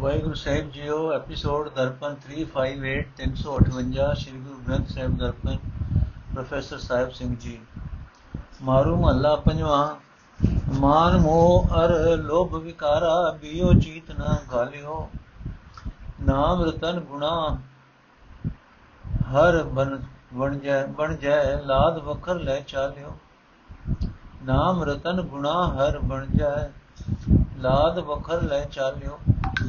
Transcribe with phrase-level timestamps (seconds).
[0.00, 5.56] ਵਾਹਿਗੁਰੂ ਸਾਹਿਬ ਜੀਓ episode Darpan 358 358 Shri Guru Granth Sahib Darpan,
[6.34, 7.58] professor Sahib Singh ji.
[8.62, 9.96] Maru ਮਹੱਲਾ ਪੰਜਵਾਂ,
[10.80, 15.10] ਮਾਨ ਮੋਹ ਅਰ ਲੋਭ ਵਿਕਾਰਾ, ਬਿਓ ਚੀਤ ਨ ਗਾਲਿਓ
[16.22, 17.58] ਨਾਮ ਰਤਨ ਗੁਣਾ,
[19.32, 20.02] ਹਰ ਬਨ,
[20.34, 23.16] ਬਣ ਜੈ ਬਣ ਜੈ, ਲਾਦ ਵਖਰ ਲੈ ਚਾਲਿਓ।
[24.42, 26.70] ਨਾਮ ਰਤਨ ਗੁਣਾ, ਹਰ ਬਣ ਜੈ
[27.60, 29.18] ਲਾਦ ਵਖਰ ਲੈ ਚਾਲਿਓ,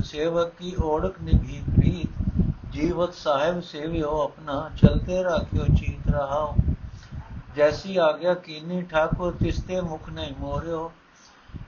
[0.03, 2.21] ਸੇਵਕ ਕੀ ਓੜਕ ਨਿਭੀ ਪ੍ਰੀਤ,
[2.71, 6.55] ਜੀਵਤ ਸਾਹਿਬ ਸੇਵਿਓ ਆਪਣਾ, ਚਲਤੇ ਰਾਖਿਓ ਚੀਤ ਰਹਾਓ।
[7.55, 10.91] ਜੈਸੀ ਆਗਿਆ ਕੀਨੀ ਠਾਕੁਰ, ਤਿਸਤੇ ਮੁਖ ਨਹੀਂ ਮੋਰਿਓ।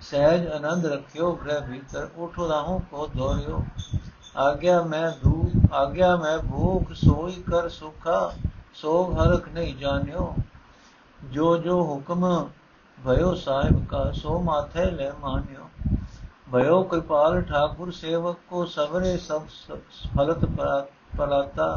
[0.01, 3.63] ਸਹਿਜ ਆਨੰਦ ਰਖਿਓ ਗ੍ਰਹਿ ਭੀਤਰ, ਉਠੋ ਰਾਹੋਂ ਕੋ ਦੋਰਿਓ
[4.37, 8.31] ਆਗਿਆ ਮੈਂ ਦੂ ਆਗਿਆ ਮੈਂ ਭੂਖ, ਸੋਈ ਕਰ ਸੁਖਾ,
[8.73, 10.35] ਸੋਗ ਹਰਖ ਨਹੀਂ ਜਾਣਿਓ।
[11.19, 12.49] ਜੋ ਜੋ ਹੁਕਮ
[12.97, 15.69] ਭਇਓ ਸਾਹਿਬ ਕਾ, ਸੋ ਮਾਥੇ ਲੈ ਮਾਨਿਓ।
[16.52, 19.48] भयो कृपाल ठाकुर सेवक को सवरे सब
[20.12, 20.44] फलत
[21.14, 21.68] पलाता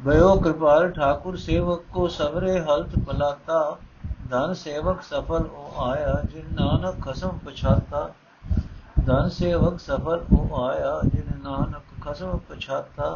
[0.00, 3.60] भयो कृपाल ठाकुर सेवक को सवरे हलत पलाता
[4.28, 8.04] धन सेवक सफल ओ आया जिन नानक खसम पछाता
[9.02, 13.10] धन सेवक सफल ओ आया जिन नानक खसम पछाता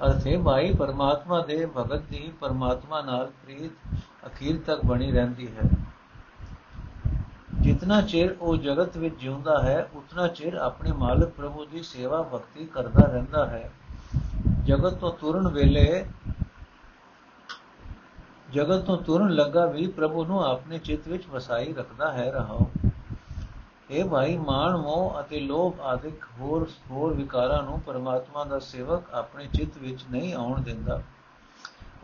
[0.00, 5.68] ਅਰਥੇ ਭਾਈ ਪਰਮਾਤਮਾ ਦੇ ਭਗਤ ਦੀ ਪਰਮਾਤਮਾ ਨਾਲ ਪ੍ਰੀਤ ਅਖੀਰ ਤੱਕ ਬਣੀ ਰਹਿੰਦੀ ਹੈ
[7.73, 12.65] ਜਿਤਨਾ ਚਿਰ ਉਹ ਜਗਤ ਵਿੱਚ ਜਿਉਂਦਾ ਹੈ, ਉਤਨਾ ਚਿਰ ਆਪਣੇ ਮਾਲਕ ਪ੍ਰਭੂ ਦੀ ਸੇਵਾ ਭਗਤੀ
[12.65, 13.71] ਕਰਦਾ ਰਹਿੰਦਾ ਹੈ।
[14.63, 16.05] ਜਗਤ ਤੋਂ ਤੁਰਨ ਵੇਲੇ,
[18.51, 22.69] ਜਗਤ ਤੋਂ ਤੁਰਨ ਲੱਗਾ ਵੀ ਪ੍ਰਭੂ ਨੂੰ ਆਪਣੇ ਚਿੱਤ ਵਿੱਚ ਵਸਾਈ ਰੱਖਦਾ ਹੈ, ਰਹਾਓ।
[23.89, 29.47] ਇਹ ਭਾਈ, ਮਾਣ, ਮੋਹ ਅਤੇ ਲੋਭ ਆਦਿਕ ਹੋਰ ਹੋਰ ਵਿਕਾਰਾਂ ਨੂੰ ਪਰਮਾਤਮਾ ਦਾ ਸੇਵਕ ਆਪਣੇ
[29.53, 31.01] ਚਿੱਤ ਵਿੱਚ ਨਹੀਂ ਆਉਣ ਦਿੰਦਾ।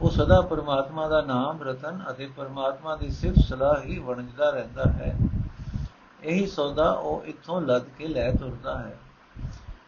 [0.02, 5.18] ਉਹ ਸਦਾ ਪਰਮਾਤਮਾ ਦਾ ਨਾਮ, ਰਤਨ ਅਤੇ ਪਰਮਾਤਮਾ ਦੀ ਸਿਫਤ ਸਲਾਹ ਹੀ ਵਣਜਦਾ ਰਹਿੰਦਾ ਹੈ।
[6.24, 8.98] ਇਹੀ ਸੌਦਾ ਉਹ ਇੱਥੋਂ ਲੱਦ ਕੇ ਲੈ ਤੁਰਦਾ ਹੈ।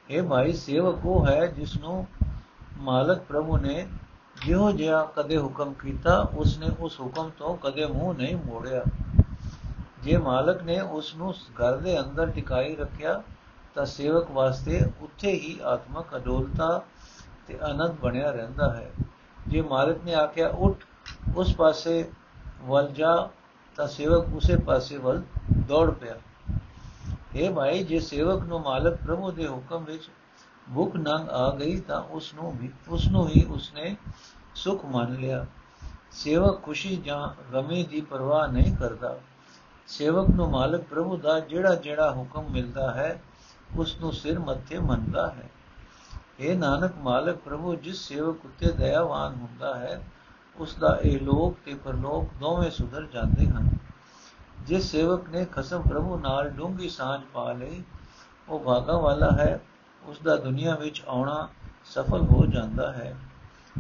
[0.10, 2.08] ਇਹ ਭਾਈ, ਸੇਵਕ ਉਹ ਹੈ ਜਿਸ ਨੂੰ
[2.78, 3.88] ਮਾਲਕ ਪ੍ਰਭੂ ਨੇ
[4.46, 8.84] ਜਿਹੋ ਜਿਹਾ ਕਦੇ ਹੁਕਮ ਕੀਤਾ, ਉਸਨੇ ਉਸ ਹੁਕਮ ਤੋਂ ਕਦੇ ਮੂੰਹ ਨਹੀਂ ਮੋੜਿਆ।
[10.04, 13.24] ਜੇ ਮਾਲਕ ਨੇ ਉਸ ਨੂੰ ਘਰ ਦੇ ਅੰਦਰ ਟਿਕਾਈ ਰੱਖਿਆ,
[13.76, 16.82] ਤਾਂ ਸੇਵਕ ਵਾਸਤੇ ਉੱਥੇ ਹੀ ਆਤਮਕ ਅਡੋਲਤਾ
[17.48, 18.92] ਤੇ ਆਨੰਦ ਬਣਿਆ ਰਹਿੰਦਾ ਹੈ।
[19.48, 20.78] ਜੇ ਮਾਲਕ ਨੇ ਆਖਿਆ, ਉੱਠ,
[21.36, 22.12] ਉਸ ਪਾਸੇ
[22.62, 23.30] ਵੱਲ ਜਾ,
[23.76, 25.22] ਤਾਂ ਸੇਵਕ ਉਸੇ ਪਾਸੇ ਵੱਲ
[25.68, 26.16] ਦੌੜ ਪਿਆ।
[27.36, 30.10] ਇਹ ਭਾਈ, ਜੇ ਸੇਵਕ ਨੂੰ ਮਾਲਕ ਪ੍ਰਭੂ ਦੇ ਹੁਕਮ ਵਿੱਚ
[30.76, 33.96] ਭੁੱਖ ਨੰਗ ਆ ਗਈ ਤਾਂ ਉਸ ਨੂੰ ਵੀ ਉਸ ਨੂੰ ਹੀ ਉਸਨੇ
[34.56, 35.46] ਸੁਖ ਮੰਨ ਲਿਆ।
[36.12, 39.18] ਸੇਵਕ ਖੁਸ਼ੀ ਜਾਂ ਗਮੀ ਦੀ ਪਰਵਾਹ ਨਹੀਂ ਕਰਦਾ।
[39.88, 43.22] ਸੇਵਕ ਨੂੰ ਮਾਲਕ ਪ੍ਰਭੂ ਦਾ ਜਿਹੜਾ ਜਿਹੜਾ ਹੁਕਮ ਮਿਲਦਾ ਹੈ
[43.76, 45.50] ਉਸ ਨੂੰ ਸਿਰ ਮੱਥੇ ਮੰਨਦਾ ਹੈ।
[46.40, 50.02] ਇਹ ਨਾਨਕ, ਮਾਲਕ ਪ੍ਰਭੂ, ਜਿਸ ਸੇਵਕ ਉਤੇ ਦਇਆਵਾਨ ਹੁੰਦਾ ਹੈ
[50.58, 53.70] ਉਸ ਦਾ ਇਹ ਲੋਕ ਤੇ ਪਰਲੋਕ ਦੋਵੇਂ ਸੁਧਰ ਜਾਂਦੇ ਹਨ।
[54.68, 57.82] ਜਿਸ ਸੇਵਕ ਨੇ ਖਸਮ ਪ੍ਰਭੂ ਨਾਲ ਡੂੰਗੀ ਸਾਂਝ ਪਾ ਲਈ,
[58.50, 59.60] ਉਹ ਭਾਗਾ ਵਾਲਾ ਹੈ
[60.04, 61.48] ਉਸ ਦਾ ਦੁਨੀਆ ਵਿੱਚ ਆਉਣਾ
[61.86, 63.16] ਸਫਲ ਹੋ ਜਾਂਦਾ ਹੈ।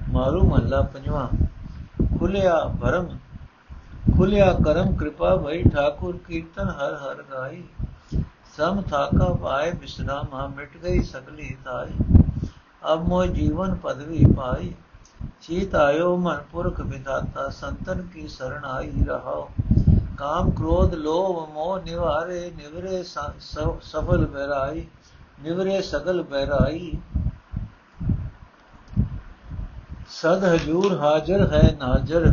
[0.09, 1.27] ਮਾਰੂ ਮਹੱਲਾ ਪੰਜਵਾਂ
[2.19, 3.07] ਖੁੱਲਿਆ ਭਰਮ
[4.17, 7.63] ਖੁੱਲਿਆ ਕਰਮ ਕਿਰਪਾ ਭਈ ਠਾਕੁਰ ਕੀਰਤਨ ਹਰ ਹਰ ਗਾਈ।
[8.57, 11.93] ਸਮ ਥਾਕਾ ਪਾਏ ਬਿਸਰਾਮਾ ਮਿਟ ਗਈ ਸਗਲੀ ਤਾਈ।
[12.93, 14.73] ਅਬ ਮੋ ਜੀਵਨ ਪਦਵੀ ਪਾਈ।
[15.41, 19.47] ਚੀਤ ਆਇਓ ਮਨ ਪੁਰਖ ਵਿਦਾਤਾ ਸੰਤਨ ਕੀ ਸਰਣ ਆਈ ਰਹਾਓ
[20.21, 24.85] ਕਾਮ ਕ੍ਰੋਧ, ਲੋਭ, ਮੋਹ ਨਿਵਾਰੇ, ਨਿਵਰੇ ਸਫਲ ਬਹਿਰਾਈ,
[25.41, 26.91] ਨਿਵਰੇ ਸਗਲ ਬਹਿਰਾਈ।
[30.11, 32.31] ਸਦ ਹਜੂਰ ਹਾਜ਼ਰ ਹੈ ਨਾਜ਼ਰ,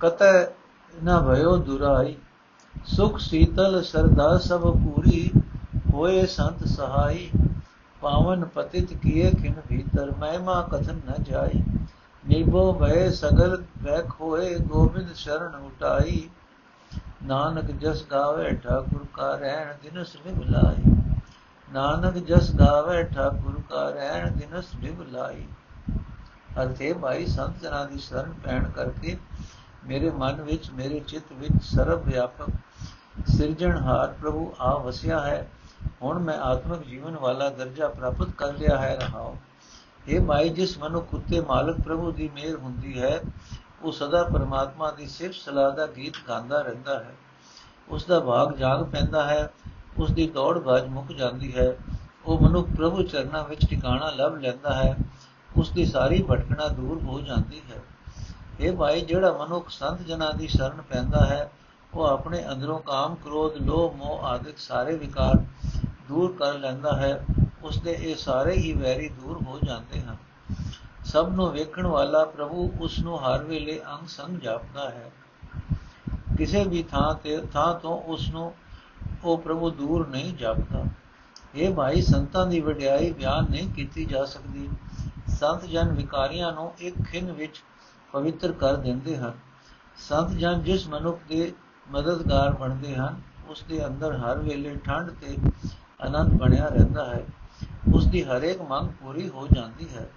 [0.00, 0.32] ਕਤੈ
[0.94, 2.16] ਨਾ ਭਇਓ ਦੁਰਾਈ।
[2.86, 5.30] ਸੁਖ ਸੀਤਲ ਸਰਦਾ ਸਭ ਪੂਰੀ,
[5.92, 7.30] ਹੋਏ ਸੰਤ ਸਹਾਈ।
[8.02, 11.62] ਪਾਵਨ ਪਤਿਤ ਕੀਏ ਕਿਨ ਭੀਤਰ, ਮਹਿਮਾ ਕਥਨ ਨ ਜਾਈ।
[12.30, 16.28] ਨਿਭੋ ਭੈ ਸਗਲ ਵੈਖ ਹੋਏ ਗੋਬਿੰਦ ਸ਼ਰਨ ਉਟਾਈ।
[17.24, 20.92] ਨਾਨਕ ਜਸ ਗਾਵੇ ਠਾਕੁਰ ਕਾ ਰਹਿਣ, ਦਿਨਸ ਨਿਭਲਾਈ
[21.72, 25.44] ਨਾਨਕ ਜਸ ਗਾਵੇ ਠਾਕੁਰ ਕਾ ਰਹਿਣ, ਦਿਨਸ ਨਿਭਲਾਈ
[26.62, 29.16] ਅਰਥੇ ਭਾਈ, ਸੰਤ ਜਨਾਂ ਦੀ ਸ਼ਰਨ ਪੈਣ ਕਰਕੇ
[29.86, 35.46] ਮੇਰੇ ਮਨ ਵਿੱਚ, ਮੇਰੇ ਚਿੱਤ ਵਿੱਚ ਸਰਬ ਵਿਆਪਕ ਸਿਰਜਣਹਾਰ ਪ੍ਰਭੂ ਆ ਵਸਿਆ ਹੈ।
[36.02, 39.36] ਹੁਣ ਮੈਂ ਆਤਮਿਕ ਜੀਵਨ ਵਾਲਾ ਦਰਜਾ ਪ੍ਰਾਪਤ ਕਰ ਲਿਆ ਹੈ, ਰਹਾਉ।
[40.08, 43.20] ਇਹ ਮਾਈ ਜਿਸ ਮਨੁੱਖ ਉਤੇ ਮਾਲਕ ਪ੍ਰਭੂ ਦੀ ਮਿਹਰ ਹੁੰਦੀ ਹੈ,
[43.82, 47.14] ਉਹ ਸਦਾ ਪਰਮਾਤਮਾ ਦੀ ਸਿਫਤ ਸਲਾਹ ਦਾ ਗੀਤ ਗਾਉਂਦਾ ਰਹਿੰਦਾ ਹੈ।
[47.88, 49.50] ਉਸ ਦਾ ਭਾਗ ਜਾਗ ਪੈਂਦਾ ਹੈ
[49.98, 51.76] ਉਸ ਦੀ ਦੌੜ ਭੱਜ ਮੁੱਕ ਜਾਂਦੀ ਹੈ।
[52.26, 54.96] ਉਹ ਮਨੁੱਖ ਪ੍ਰਭੂ ਚਰਨਾਂ ਵਿੱਚ ਟਿਕਾਣਾ ਲੱਭ ਲੈਂਦਾ ਹੈ
[55.56, 57.82] ਉਸ ਦੀ ਸਾਰੀ ਭਟਕਣਾ ਦੂਰ ਹੋ ਜਾਂਦੀ ਹੈ।
[58.60, 61.50] ਇਹ ਭਾਈ ਜਿਹੜਾ ਮਨੁੱਖ ਸੰਤ ਜਨਾਂ ਦੀ ਸ਼ਰਨ ਪੈਂਦਾ ਹੈ,
[61.94, 65.44] ਉਹ ਆਪਣੇ ਅੰਦਰੋਂ ਕਾਮ, ਕ੍ਰੋਧ, ਲੋਭ, ਮੋਹ ਆਦਿਕ ਸਾਰੇ ਵਿਕਾਰ
[66.08, 67.24] ਦੂਰ ਕਰ ਲੈਂਦਾ ਹੈ।
[67.62, 70.16] ਉਸ ਦੇ ਇਹ ਸਾਰੇ ਹੀ ਵੈਰੀ ਦੂਰ ਹੋ ਜਾਂਦੇ ਹਨ।
[71.04, 75.10] ਸਭ ਨੂੰ ਵੇਖਣ ਵਾਲਾ ਪ੍ਰਭੂ ਉਸ ਨੂੰ ਹਰ ਵੇਲੇ ਅੰਗ ਸੰਗ ਜਾਪਦਾ ਹੈ।
[76.38, 78.54] ਕਿਸੇ ਵੀ ਥਾਂ ਤੇ, ਥਾਂ ਤੋਂ ਉਸ ਨੂੰ
[79.24, 80.84] ਉਹ ਪ੍ਰਭੂ ਦੂਰ ਨਹੀਂ ਜਾਪਦਾ।
[81.54, 84.68] ਇਹ ਭਾਈ, ਸੰਤਾਂ ਦੀ ਵਡਿਆਈ ਬਿਆਨ ਨਹੀਂ ਕੀਤੀ ਜਾ ਸਕਦੀ।
[85.28, 87.62] ਸੰਤ ਜਨ ਵਿਕਾਰੀਆਂ ਨੂੰ ਇੱਕ ਖਿੰਨ ਵਿੱਚ
[88.12, 89.32] ਪਵਿੱਤਰ ਕਰ ਦਿੰਦੇ ਹਨ।
[89.96, 91.52] ਸੰਤ ਜਨ ਜਿਸ ਮਨੁੱਖ ਦੇ
[91.90, 95.36] ਮਦਦਗਾਰ ਬਣਦੇ ਹਨ ਉਸ ਦੇ ਅੰਦਰ ਹਰ ਵੇਲੇ ਠੰਡ ਤੇ
[96.00, 97.26] ਆਨੰਦ ਬਣਿਆ ਰਹਿੰਦਾ ਹੈ।
[97.94, 100.10] ਉਸ ਦੀ ਹਰੇਕ ਮੰਗ ਪੂਰੀ ਹੋ ਜਾਂਦੀ ਹੈ।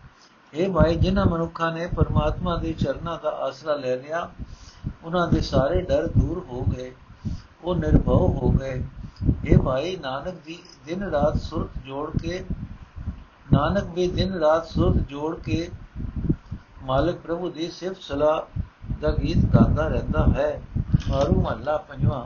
[0.53, 4.31] ਇਹ ਭਾਈ, ਜਿਨ੍ਹਾਂ ਮਨੁੱਖਾਂ ਨੇ ਪਰਮਾਤਮਾ ਦੇ ਚਰਨਾਂ ਦਾ ਆਸਰਾ ਲੈ ਲਿਆ,
[5.03, 6.95] ਉਹਨਾਂ ਦੇ ਸਾਰੇ ਡਰ ਦੂਰ ਹੋ ਗਏ,
[7.63, 8.83] ਉਹ ਨਿਰਭਉ ਹੋ ਗਏ।
[9.45, 12.45] ਇਹ ਭਾਈ, ਨਾਨਕ ਦੀ ਦਿਨ ਰਾਤ ਸੁਰਤ ਜੋੜ ਕੇ,
[13.53, 15.69] ਨਾਨਕ ਵੀ ਦਿਨ ਰਾਤ ਸੁਰਤ ਜੋੜ ਕੇ,
[16.83, 18.61] ਮਾਲਕ ਪ੍ਰਭੂ ਦੀ ਸਿਫਤ ਸਲਾਹ
[19.01, 20.61] ਦਾ ਗੀਤ ਗਾਉਂਦਾ ਰਹਿੰਦਾ ਹੈ।
[21.09, 22.25] ਮਾਰੂ ਮਹੱਲਾ ਪੰਜਵਾਂ,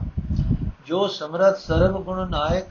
[0.86, 2.66] ਜੋ ਸਮਰਤ ਸਰਬ ਗੁਣ ਨਾਇਕ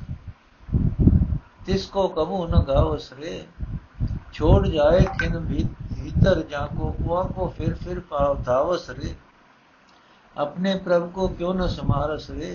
[1.65, 3.43] ਤਿਸ ਕੋ ਕਬੂ ਨ ਗਾਵ ਸਰੇ
[4.33, 5.33] ਛੋੜ ਜਾਏ ਕਿਨ
[6.01, 9.15] भीतर जाको कुआ को फिर फिर पाव धावस रे
[10.35, 12.49] अपने प्रभु को क्यों न समारस रे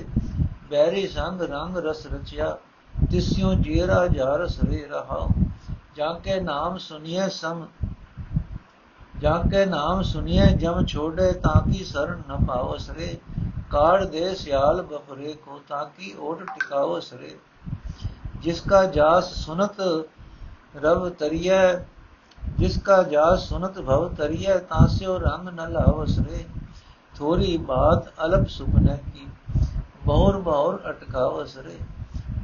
[0.71, 2.49] बैरी संग रंग रस रचिया
[2.95, 5.21] तिस्यों जीरा जारस रे रहा
[5.97, 7.67] जाके नाम सुनिए सम
[9.21, 13.13] जाके नाम सुनिए जम छोड़े ताकि शरण न पावस रे
[13.71, 17.37] काड़ दे सियाल बफरे को ताकि ओट टिकावस रे
[18.45, 19.77] जिसका जास सुनत
[20.85, 21.53] रव तरिय
[22.59, 26.45] जिसका जास सुनत भव तरिय तास्यो रंग न लावस रे
[27.15, 29.27] थोड़ी बात अलप सुपने की
[30.07, 31.79] बहुर बहुर अटकावस रे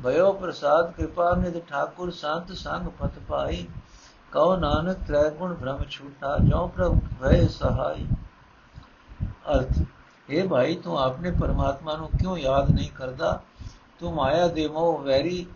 [0.04, 3.62] भयो प्रसाद कृपा निध ठाकुर संत संग पत पाई
[4.32, 8.06] कहो नानक त्रैगुण भ्रम छूटा जो प्रभु भय सहाय
[9.48, 9.80] अर्थ
[10.28, 13.40] हे भाई तू अपने परमात्मा ਨੂੰ ਕਿਉਂ ਯਾਦ ਨਹੀਂ ਕਰਦਾ
[14.00, 15.46] ਤੂੰ ਮਾਇਆ ਦੇ ਮੋਹ ਵੈਰੀ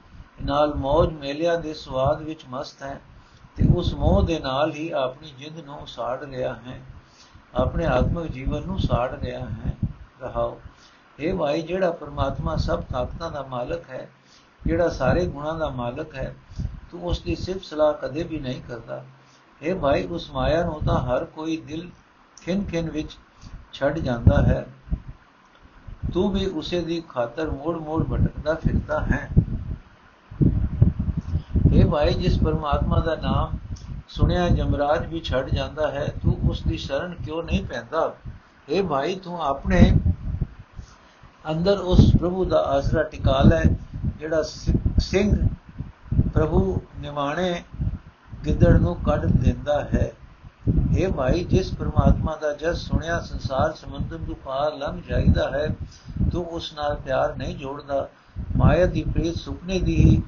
[0.41, 3.01] ਨਾਲ ਮौज ਮੇਲਿਆਂ ਦੇ ਸਵਾਦ ਵਿੱਚ ਮਸਤ ਹੈ
[3.55, 6.81] ਤੇ ਉਸ ਮੋਹ ਦੇ ਨਾਲ ਹੀ ਆਪਣੀ ਜਿੰਦ ਨੂੰ ਸਾੜ ਰਿਹਾ ਹੈ।
[7.55, 9.89] ਆਪਣੇ ਆਤਮਿਕ ਜੀਵਨ ਨੂੰ ਸਾੜ ਰਿਹਾ ਹੈ।
[10.21, 10.61] ਰਹਾਓ।
[11.19, 14.09] ਇਹ ਭਾਈ, ਜਿਹੜਾ ਪਰਮਾਤਮਾ ਸਭ ਤਾਕਤਾਂ ਦਾ ਮਾਲਕ ਹੈ,
[14.65, 16.35] ਜਿਹੜਾ ਸਾਰੇ ਗੁਣਾਂ ਦਾ ਮਾਲਕ ਹੈ,
[16.91, 19.05] ਤੂੰ ਉਸ ਦੀ ਸਿਫਤ ਸਲਾਹ ਕਦੇ ਵੀ ਨਹੀਂ ਕਰਦਾ।
[19.61, 21.89] ਇਹ ਭਾਈ, ਉਸ ਮਾਇਆ ਨੂੰ ਤਾਂ ਹਰ ਕੋਈ ਦਿਲ
[22.41, 23.17] ਖਿੰਨ ਖਿੰਨ ਵਿੱਚ
[23.73, 24.73] ਛੱਡ ਜਾਂਦਾ ਹੈ।
[26.13, 29.40] ਤੂੰ ਵੀ ਉਸੇ ਦੀ ਖਾਤਰ ਮੋੜ ਮੋੜ ਭਟਕਦਾ ਫਿਰਦਾ ਹੈ। ਇਹ
[31.91, 33.57] ਭਾਈ, ਜਿਸ ਪਰਮਾਤਮਾ ਦਾ ਨਾਮ
[34.07, 38.13] ਸੁਣਿਆ ਜਮਰਾਜ ਵੀ ਛੱਡ ਜਾਂਦਾ ਹੈ, ਤੂੰ ਉਸ ਦੀ ਸ਼ਰਨ ਕਿਉਂ ਨਹੀਂ ਪੈਂਦਾ?
[38.69, 39.81] ਇਹ ਭਾਈ, ਤੂੰ ਆਪਣੇ
[41.51, 43.63] ਅੰਦਰ ਉਸ ਪ੍ਰਭੂ ਦਾ ਆਸਰਾ ਟਿਕਾ ਲੈ,
[44.19, 44.41] ਜਿਹੜਾ
[44.99, 45.47] ਸਿੰਘ
[46.33, 47.63] ਪ੍ਰਭੂ ਨਿਮਾਣੇ
[48.45, 50.11] ਗਿੱਦੜ ਨੂੰ ਕੱਢ ਦਿੰਦਾ ਹੈ।
[50.97, 55.67] ਇਹ ਭਾਈ, ਜਿਸ ਪ੍ਰਮਾਤਮਾ ਦਾ ਜਸ ਸੁਣਿਆ ਸੰਸਾਰ ਸਮੁੰਦਰ ਤੋਂ ਪਾਰ ਲੰਘ ਜਾਂਦਾ ਹੈ,
[56.31, 58.07] ਤੂੰ ਉਸ ਨਾਲ ਪਿਆਰ ਨਹੀਂ ਜੋੜਦਾ।
[58.55, 60.21] ਮਾਇਆ ਦੀ ਪ੍ਰੀਤ ਸੁਪਨੇ ਦੀ ਹੀ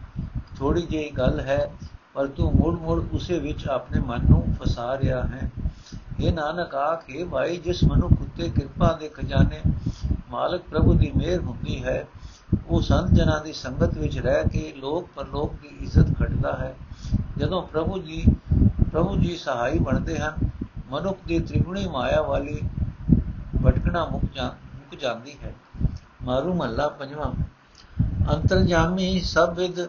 [0.59, 1.71] ਥੋੜੀ ਜਿਹੀ ਗੱਲ ਹੈ,
[2.13, 5.49] ਪਰ ਤੂੰ ਮੁੜ ਮੁੜ ਉਸੇ ਵਿੱਚ ਆਪਣੇ ਮਨ ਨੂੰ ਫਸਾ ਰਿਹਾ ਹੈ।
[6.19, 9.61] ਇਹ ਨਾਨਕ, ਆਖੇ ਭਾਈ ਜਿਸ ਮਨੁ ਕੁੱਤੇ ਕਿਰਪਾ ਦੇ ਖਜ਼ਾਨੇ
[10.29, 12.07] ਮਾਲਕ ਪ੍ਰਭੂ ਦੀ ਮਿਹਰ ਹੁੰਦੀ ਹੈ,
[12.67, 16.75] ਉਹ ਸੰਤ ਜਨਾਂ ਦੀ ਸੰਗਤ ਵਿੱਚ ਰਹਿ ਕੇ ਲੋਕ ਪਰਲੋਕ ਦੀ ਇੱਜ਼ਤ ਖੱਟਦਾ ਹੈ।
[17.37, 18.23] ਜਦੋਂ ਪ੍ਰਭੂ ਜੀ
[18.91, 20.49] ਪ੍ਰਭੂ ਜੀ ਸਹਾਈ ਬਣਦੇ ਹਨ,
[20.89, 22.59] ਮਨੁੱਖ ਦੀ ਤ੍ਰਿਗੁਣੀ ਮਾਇਆ ਵਾਲੀ
[23.65, 24.43] ਭਟਕਣਾ ਮੁੱਕ ਜਾ,
[24.75, 25.53] ਮੁੱਕ ਜਾਂਦੀ ਹੈ।
[26.23, 27.31] ਮਾਰੂ ਮਹੱਲਾ ਪੰਜਵਾਂ।
[28.33, 29.79] ਅੰਤਰਜਾਮੀ ਸਭ ਵਿਦ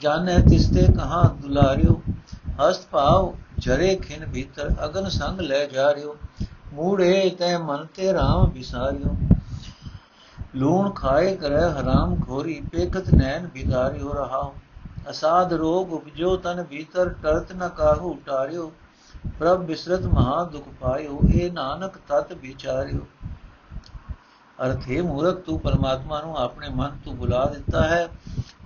[0.00, 2.00] ਜਾਣੈ ਤਿਸਤੇ ਕਹਾ ਦੁਲਾਰਿਓ,
[2.60, 6.16] ਹਸਤ ਭਾਵ ਜਰੇ ਖਿਨ ਭੀਤਰ, ਅਗਨ ਸੰਗ ਲੈ ਜਾ ਰਿਓ,
[6.74, 9.16] ਮੂੜੇ ਤੈ ਮਨ ਤੇ ਰਾਮ ਵਿਸਾਰਿਓ।
[10.56, 14.50] ਲੂਣ ਖਾਏ ਕਰੈ ਹਰਾਮ ਖੋਰੀ, ਪੇਖਤ ਨੈਣ ਬਿਦਾਰਿਓ ਰਹਾ
[15.10, 18.70] ਅਸਾਦ ਰੋਗ ਉਪਜੋ ਤਨ ਭੀਤਰ ਕਰਤ ਨ ਕਾਹੂ ਟਾਰਿਓ
[19.38, 23.06] ਪ੍ਰਭ ਬਿਸਰਤ ਮਹਾ ਦੁਖ ਪਾਇਓ ਇਹ ਨਾਨਕ ਤਤ ਵਿਚਾਰਿਓ।
[24.58, 28.08] ਅਰਥੇ ਮੂਰਖ ਤੂੰ ਪਰਮਾਤਮਾ ਨੂੰ ਆਪਣੇ ਮਨ ਤੋਂ ਬੁਲਾ ਦਿੱਤਾ ਹੈ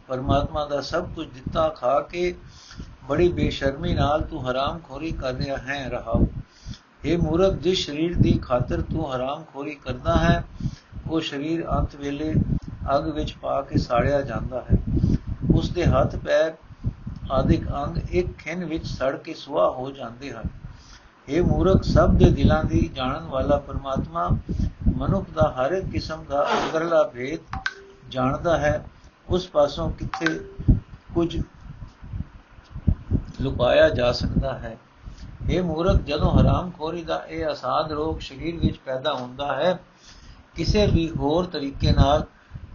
[0.09, 2.35] ਪਰਮਾਤਮਾ ਦਾ ਸਭ ਕੁਝ ਦਿੱਤਾ, ਖਾ ਕੇ
[3.09, 6.27] ਬੜੀ ਬੇਸ਼ਰਮੀ ਨਾਲ ਤੂੰ ਹਰਾਮ ਖੋਰੀ ਕਰ ਰਿਹਾ ਹੈ ਰਹਾਉ
[7.05, 10.45] ਇਹ ਮੂਰਖ, ਜਿਸ ਸਰੀਰ ਦੀ ਖਾਤਰ ਤੂੰ ਹਰਾਮ ਖੋਰੀ ਕਰਦਾ ਹੈ,
[11.11, 12.33] ਉਹ ਸਰੀਰ ਅੰਤ ਵੇਲੇ
[12.97, 14.79] ਅਗ ਵਿੱਚ ਪਾ ਕੇ ਸਾੜਿਆ ਜਾਂਦਾ ਹੈ।
[15.55, 16.53] ਉਸ ਦੇ ਹੱਥ, ਪੈਰ
[17.33, 20.49] ਆਦਿਕ ਅੰਗ ਇੱਕ ਖਿੰਨ ਵਿੱਚ ਸੜ ਕੇ ਸੁਆਹ ਹੋ ਜਾਂਦੇ ਹਨ।
[21.29, 24.29] ਇਹ ਮੂਰਖ, ਸਭ ਦੇ ਦਿਲਾਂ ਦੀ ਜਾਣਨ ਵਾਲਾ ਪਰਮਾਤਮਾ
[24.97, 27.57] ਮਨੁੱਖ ਦਾ ਹਰ ਇੱਕ ਕਿਸਮ ਦਾ ਅੰਦਰਲਾ ਭੇਦ
[28.09, 28.85] ਜਾਣਦਾ ਹੈ।
[29.29, 30.27] ਉਸ ਪਾਸੋਂ ਕਿੱਥੇ
[31.15, 31.43] ਕੁਝ
[33.41, 34.77] ਲੁਕਾਇਆ ਜਾ ਸਕਦਾ ਹੈ।
[35.51, 39.79] ਇਹ ਮੂਰਖ ਜਦੋਂ ਹਰਾਮਖੋਰੀ ਦਾ ਇਹ ਅਸਾਦ ਰੋਗ ਸਰੀਰ ਵਿੱਚ ਪੈਦਾ ਹੁੰਦਾ ਹੈ,
[40.55, 42.25] ਕਿਸੇ ਵੀ ਹੋਰ ਤਰੀਕੇ ਨਾਲ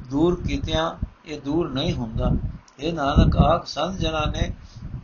[0.10, 0.92] ਦੂਰ ਕੀਤਿਆਂ
[1.26, 2.32] ਇਹ ਦੂਰ ਨਹੀਂ ਹੁੰਦਾ।
[2.80, 4.54] ਇਹ ਨਾਨਕ ਆਖ, ਸੰਤ ਜਨਾਂ ਨੇ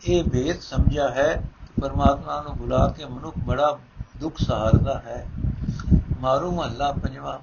[0.05, 3.77] ਇਹ ਭੇਦ ਸਮਝਿਆ ਹੈ ਕਿ ਪਰਮਾਤਮਾ ਨੂੰ ਭੁਲਾ ਕੇ ਮਨੁੱਖ ਬੜਾ
[4.19, 5.25] ਦੁੱਖ ਸਹਾਰਦਾ ਹੈ।
[6.19, 7.39] ਮਾਰੂ ਮਹੱਲਾ ਪੰਜਵਾ,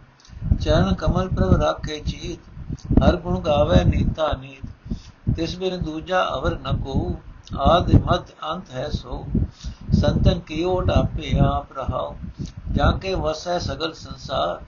[0.61, 2.52] ਚਰਨ ਕਮਲ ਪ੍ਰਭ ਰਾਖੇ ਚੀਤ
[3.05, 4.95] ਹਰ ਗੁਣ ਗਾਵੇ ਨੀਤਾ ਨੀਤ,
[5.37, 7.17] ਤਿਸ ਬਿਨ ਦੂਜਾ ਅਵਰ ਨ ਕੋ
[7.59, 9.27] ਆਦ ਮਤ ਅੰਤ ਹੈ ਸੋ।
[9.93, 12.17] ਸੰਤਨ ਕੀ ਓਟ ਆਪੇ ਆਪ ਰਹਾਓ
[12.73, 14.61] ਜਾ ਕੇ ਵਸੈ ਸਗਲ ਸੰਸਾਰ,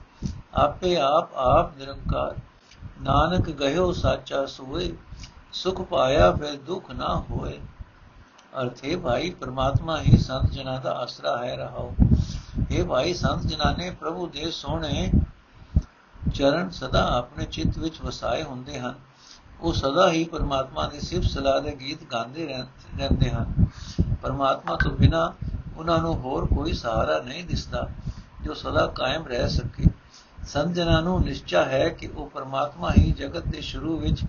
[0.53, 2.35] ਆਪੇ ਆਪ ਆਪ ਨਿਰੰਕਾਰ।
[3.01, 4.91] ਨਾਨਕ ਗਇਓ ਸਾਚਾ ਸੋਏ,
[5.53, 7.59] ਸੁਖ ਪਾਇਆ ਫਿਰ ਦੁਖ ਨਾ ਹੋਏ।
[8.61, 11.93] ਅਰਥੇ ਭਾਈ, ਪ੍ਰਮਾਤਮਾ ਹੀ ਸੰਤ ਜਨਾਂ ਦਾ ਆਸਰਾ ਹੈ ਰਹਾਓ
[12.71, 15.11] ਇਹ ਭਾਈ, ਸੰਤ ਜਨਾਂ ਨੇ ਪ੍ਰਭੂ ਦੇ ਸੋਹਣੇ
[16.35, 18.95] ਚਰਨ ਸਦਾ ਆਪਣੇ ਚਿੱਤ ਵਿੱਚ ਵਸਾਏ ਹੁੰਦੇ ਹਨ।
[19.61, 23.65] ਉਹ ਸਦਾ ਹੀ ਪਰਮਾਤਮਾ ਦੀ ਸਿਫਤ ਸਲਾਹ ਦੇ ਗੀਤ ਗਾਉਂਦੇ ਰਹਿੰਦੇ ਹਨ।
[24.21, 25.33] ਪਰਮਾਤਮਾ ਤੋਂ ਬਿਨਾ
[25.77, 27.87] ਉਹਨਾਂ ਨੂੰ ਹੋਰ ਕੋਈ ਸਹਾਰਾ ਨਹੀਂ ਦਿਸਦਾ
[28.41, 29.83] ਜੋ ਸਦਾ ਕਾਇਮ ਰਹਿ ਸਕੇ।
[30.47, 34.23] ਸੰਜਨਾਂ ਨੂੰ ਨਿਸ਼ਚਾ ਹੈ ਕਿ ਉਹ ਪਰਮਾਤਮਾ ਹੀ ਜਗਤ ਦੇ ਸ਼ੁਰੂ ਵਿੱਚ,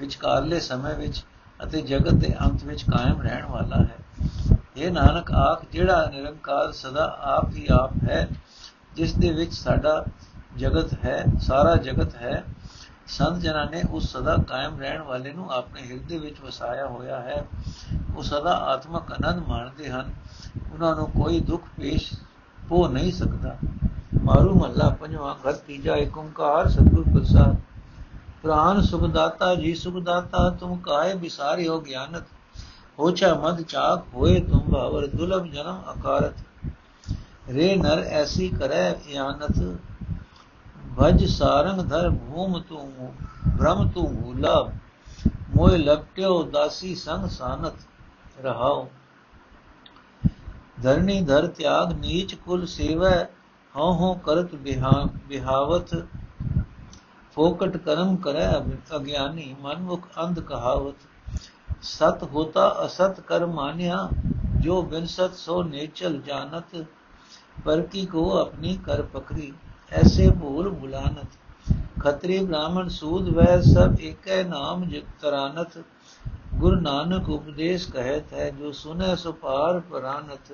[0.00, 1.24] ਵਿਚਕਾਰਲੇ ਸਮੇਂ ਵਿੱਚ
[1.64, 3.98] ਅਤੇ ਜਗਤ ਦੇ ਅੰਤ ਵਿੱਚ ਕਾਇਮ ਰਹਿਣ ਵਾਲਾ ਹੈ।
[4.76, 8.28] ਇਹ ਨਾਨਕ ਆਖ, ਜਿਹੜਾ ਨਿਰੰਕਾਰ ਸਦਾ ਆਪ ਹੀ ਆਪ ਹੈ,
[8.96, 10.04] ਜਿਸ ਦੇ ਵਿੱਚ ਸਾਡਾ
[10.58, 12.44] ਜਗਤ ਹੈ, ਸਾਰਾ ਜਗਤ ਹੈ।
[13.06, 17.46] ਸੰਤ ਜਨਾਂ ਨੇ ਉਸ ਸਦਾ ਕਾਇਮ ਰਹਿਣ ਵਾਲੇ ਨੂੰ ਆਪਣੇ ਹਿਰਦੇ ਵਿੱਚ ਵਸਾਇਆ ਹੋਇਆ ਹੈ।
[18.16, 20.12] ਉਹ ਸਦਾ ਆਤਮਕ ਆਨੰਦ ਮਾਣਦੇ ਹਨ।
[20.72, 22.14] ਉਹਨਾਂ ਨੂੰ ਕੋਈ ਦੁੱਖ, ਪੇਸ਼
[22.70, 23.56] ਹੋ ਨਹੀਂ ਸਕਦਾ।
[24.24, 27.56] ਮਾਰੂ ਮੱਲਾ ਪੰਜਵਾਂ, ਘਰ ਤੀਜਾ ਏਕ ਓੰਕਾਰ, ਸਤਿਗੁਰ ਪ੍ਰਸਾਦ।
[28.42, 32.24] ਪ੍ਰਾਨ ਸੁਖਦਾਤਾ ਜੀ, ਸੁਖਦਾਤਾ, ਤੁਮ ਕਾਏ ਬਿਸਾਰਿਓ ਗਿਆਨਤ
[32.98, 36.34] ਹੋਛਾ ਮਦ ਚਾਕ ਹੋਏ ਤੁਮ ਭਾਵਰ, ਦੁਲਭ ਜਨਮ ਅਕਾਰਤ।
[37.48, 39.76] ਰੇ ਨਰ ਐਸੀ ਕਰੈ ਇਆਨਤ।
[40.98, 43.12] ਭਜ ਸਾਰੰਗ ਧਰ ਭੂਮ ਤੂੰ,
[43.48, 44.72] ਬ੍ਰਹਮ ਤੂੰ ਭੂਲਾ
[45.56, 47.86] ਮੋਇ ਲਪਟਿਓ ਦਾਸੀ ਸੰਗ ਸਾਨਤ
[48.40, 48.88] ਰਹਾਓ।
[50.82, 53.26] ਧਰਨੀ ਧਰ ਤਿਆਗ ਨੀਚ ਕੁਲ ਸੇਵੈ,
[53.74, 54.54] ਹਉ ਹਉ ਕਰਤ
[55.28, 55.94] ਬਿਹਾਵਤ
[57.36, 58.50] ਫੋਕਟ ਕਰਮ ਕਰੈ
[58.96, 60.96] ਅਗਿਆਨੀ, ਮਨਮੁਖ ਅੰਧ ਕਹਾਵਤ
[61.82, 64.08] ਸਤ ਹੋਤਾ ਅਸਤ ਕਰ ਮਾਨਿਆ,
[64.60, 66.84] ਜੋ ਬਿਨ ਸਤ ਸੋ ਨੇਚਲ ਜਾਣਤ।
[67.64, 69.52] ਪਰ ਕੀ ਕੋ ਆਪਣੀ ਕਰ ਪਕਰੀ।
[69.94, 75.78] ਐਸੇ ਭੂਲ ਭੁਲਾਨਤ ਖਤਰੀ ਬ੍ਰਾਹਮਣ ਸੂਦ ਵੈ ਸਭ ਏਕੈ ਨਾਮ ਜਿਤਰਾਨਤ
[76.54, 80.52] ਗੁਰੂ ਨਾਨਕ ਉਪਦੇਸ਼ ਕਹਤ ਹੈ, ਜੋ ਸੁਨੇ ਸੋ ਪਾਰ ਪਰਾਨਤ।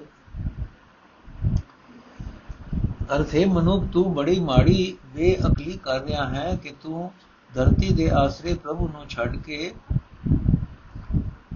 [3.14, 7.10] ਅਰਥੇ ਮਨੁੱਖ, ਤੂੰ ਬੜੀ ਮਾੜੀ, ਬੇਅਕਲੀ ਕਰ ਰਿਹਾ ਹੈ ਕਿ ਤੂੰ
[7.54, 9.72] ਧਰਤੀ ਦੇ ਆਸਰੇ ਪ੍ਰਭੂ ਨੂੰ ਛੱਡ ਕੇ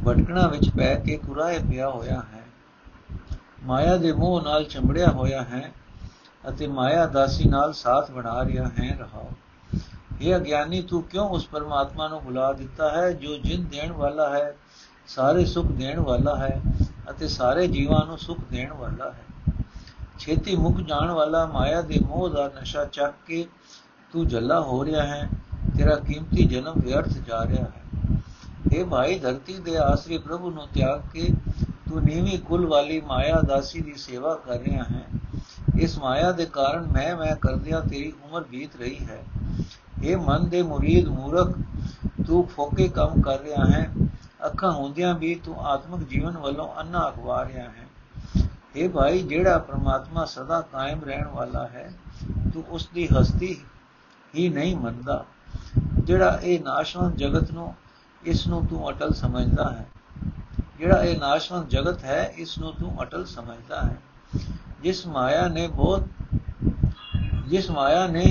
[0.07, 2.45] ਭਟਕਣਾ ਵਿੱਚ ਪੈ ਕੇ ਕੁਰਾਏ ਪਿਆ ਹੋਇਆ ਹੈ।
[3.63, 5.73] ਮਾਇਆ ਦੇ ਮੋਹ ਨਾਲ ਚੰਬੜਿਆ ਹੋਇਆ ਹੈ।
[6.49, 9.31] ਅਤੇ ਮਾਇਆ ਦਾਸੀ ਨਾਲ ਸਾਥ ਬਣਾ ਰਿਹਾ ਹੈ ਰਹਾਓ
[10.21, 14.55] ਇਹ ਅਗਿਆਨੀ, ਤੂੰ ਕਿਉਂ ਉਸ ਪਰਮਾਤਮਾ ਨੂੰ ਭੁਲਾ ਦਿੱਤਾ ਹੈ, ਜੋ ਜਿੰਦ ਦੇਣ ਵਾਲਾ ਹੈ,
[15.07, 16.61] ਸਾਰੇ ਸੁਖ ਦੇਣ ਵਾਲਾ ਹੈ
[17.11, 19.55] ਅਤੇ ਸਾਰੇ ਜੀਵਾਂ ਨੂੰ ਸੁਖ ਦੇਣ ਵਾਲਾ ਹੈ।
[20.19, 23.47] ਛੇਤੀ ਮੁੱਕ ਜਾਣ ਵਾਲਾ ਮਾਇਆ ਦੇ ਮੋਹ ਦਾ ਨਸ਼ਾ ਚੱਕ ਕੇ
[24.13, 25.29] ਤੂੰ ਜੱਲਾ ਹੋ ਰਿਹਾ ਹੈ,
[25.79, 27.83] ਤੇਰਾ ਕੀਮਤੀ ਜਨਮ ਵਿਅਰਥ ਜਾ ਰਿਹਾ ਹੈ।
[28.73, 31.29] ਇਹ ਭਾਈ, ਧਰਤੀ ਦੇ ਆਸਰੇ ਪ੍ਰਭੂ ਨੂੰ ਤਿਆਗ ਕੇ
[31.89, 35.05] ਤੂੰ ਨੀਵੀਂ ਕੁਲ ਵਾਲੀ ਮਾਇਆ ਦਾਸੀ ਦੀ ਸੇਵਾ ਕਰ ਰਿਹਾ ਹੈ।
[35.81, 39.25] ਇਸ ਮਾਇਆ ਦੇ ਕਾਰਨ ਮੈਂ ਮੈਂ ਕਰਦਿਆਂ ਤੇਰੀ ਉਮਰ ਬੀਤ ਰਹੀ ਹੈ।
[40.03, 41.59] ਇਹ ਮਨ ਦੇ ਮੁਰੀਦ ਮੂਰਖ,
[42.27, 43.91] ਤੂੰ ਫੋਕੇ ਕੰਮ ਕਰ ਰਿਹਾ ਹੈ।
[44.47, 47.87] ਅੱਖਾਂ ਹੁੰਦਿਆਂ ਵੀ ਤੂੰ ਆਤਮਿਕ ਜੀਵਨ ਵੱਲੋਂ ਅੰਨਾ ਅਖਵਾ ਰਿਹਾ ਹੈ।
[48.77, 51.93] ਇਹ ਭਾਈ, ਜਿਹੜਾ ਪ੍ਰਮਾਤਮਾ ਸਦਾ ਕਾਇਮ ਰਹਿਣ ਵਾਲਾ ਹੈ,
[52.55, 53.61] ਤੂੰ ਉਸ ਦੀ ਹਸਤੀ
[54.39, 55.25] ਹੀ ਨਹੀਂ ਮੰਨਦਾ।
[56.05, 57.75] ਜਿਹੜਾ ਇਹ ਨਾਸ਼ਵੰਤ ਜਗਤ ਨੂੰ,
[58.25, 59.87] ਇਸ ਨੂੰ ਤੂੰ ਅਟਲ ਸਮਝਦਾ ਹੈ।
[60.79, 63.97] ਜਿਹੜਾ ਇਹ ਨਾਸ਼ਵੰਤ ਜਗਤ ਹੈ, ਇਸ ਨੂੰ ਤੂੰ ਅਟਲ ਸਮਝਦਾ ਹੈ।
[64.85, 66.03] ਜਿਸ ਮਾਇਆ ਨੇ ਬਹੁਤ,
[67.49, 68.25] ਜਿਸ ਮਾਇਆ ਨੇ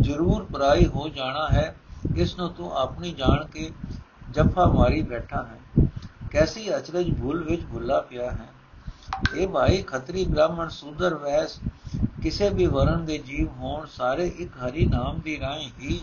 [0.00, 1.76] ਜ਼ਰੂਰ ਪਰਾਈ ਹੋ ਜਾਣਾ ਹੈ,
[2.16, 3.70] ਇਸ ਨੂੰ ਤੂੰ ਆਪਣੀ ਜਾਣ ਕੇ
[4.30, 5.86] ਜਫਾ ਮਾਰੀ ਬੈਠਾ ਹੈ।
[6.30, 8.48] ਕੈਸੀ ਅਚਰਜ ਭੁੱਲ ਵਿੱਚ ਭੁੱਲਾ ਪਿਆ ਹੈ।
[9.36, 11.58] ਇਹ ਭਾਈ ਖੱਤਰੀ ਬ੍ਰਾਹਮਣ ਸੂਦਰ ਵੈਸ,
[12.22, 16.00] ਕਿਸੇ ਵੀ ਵਰਨ ਦੇ ਜੀਵ ਹੋਣ ਸਾਰੇ ਇੱਕ ਹਰੀ ਨਾਮ ਦੀ ਰਾਹੀਂ ਹੀ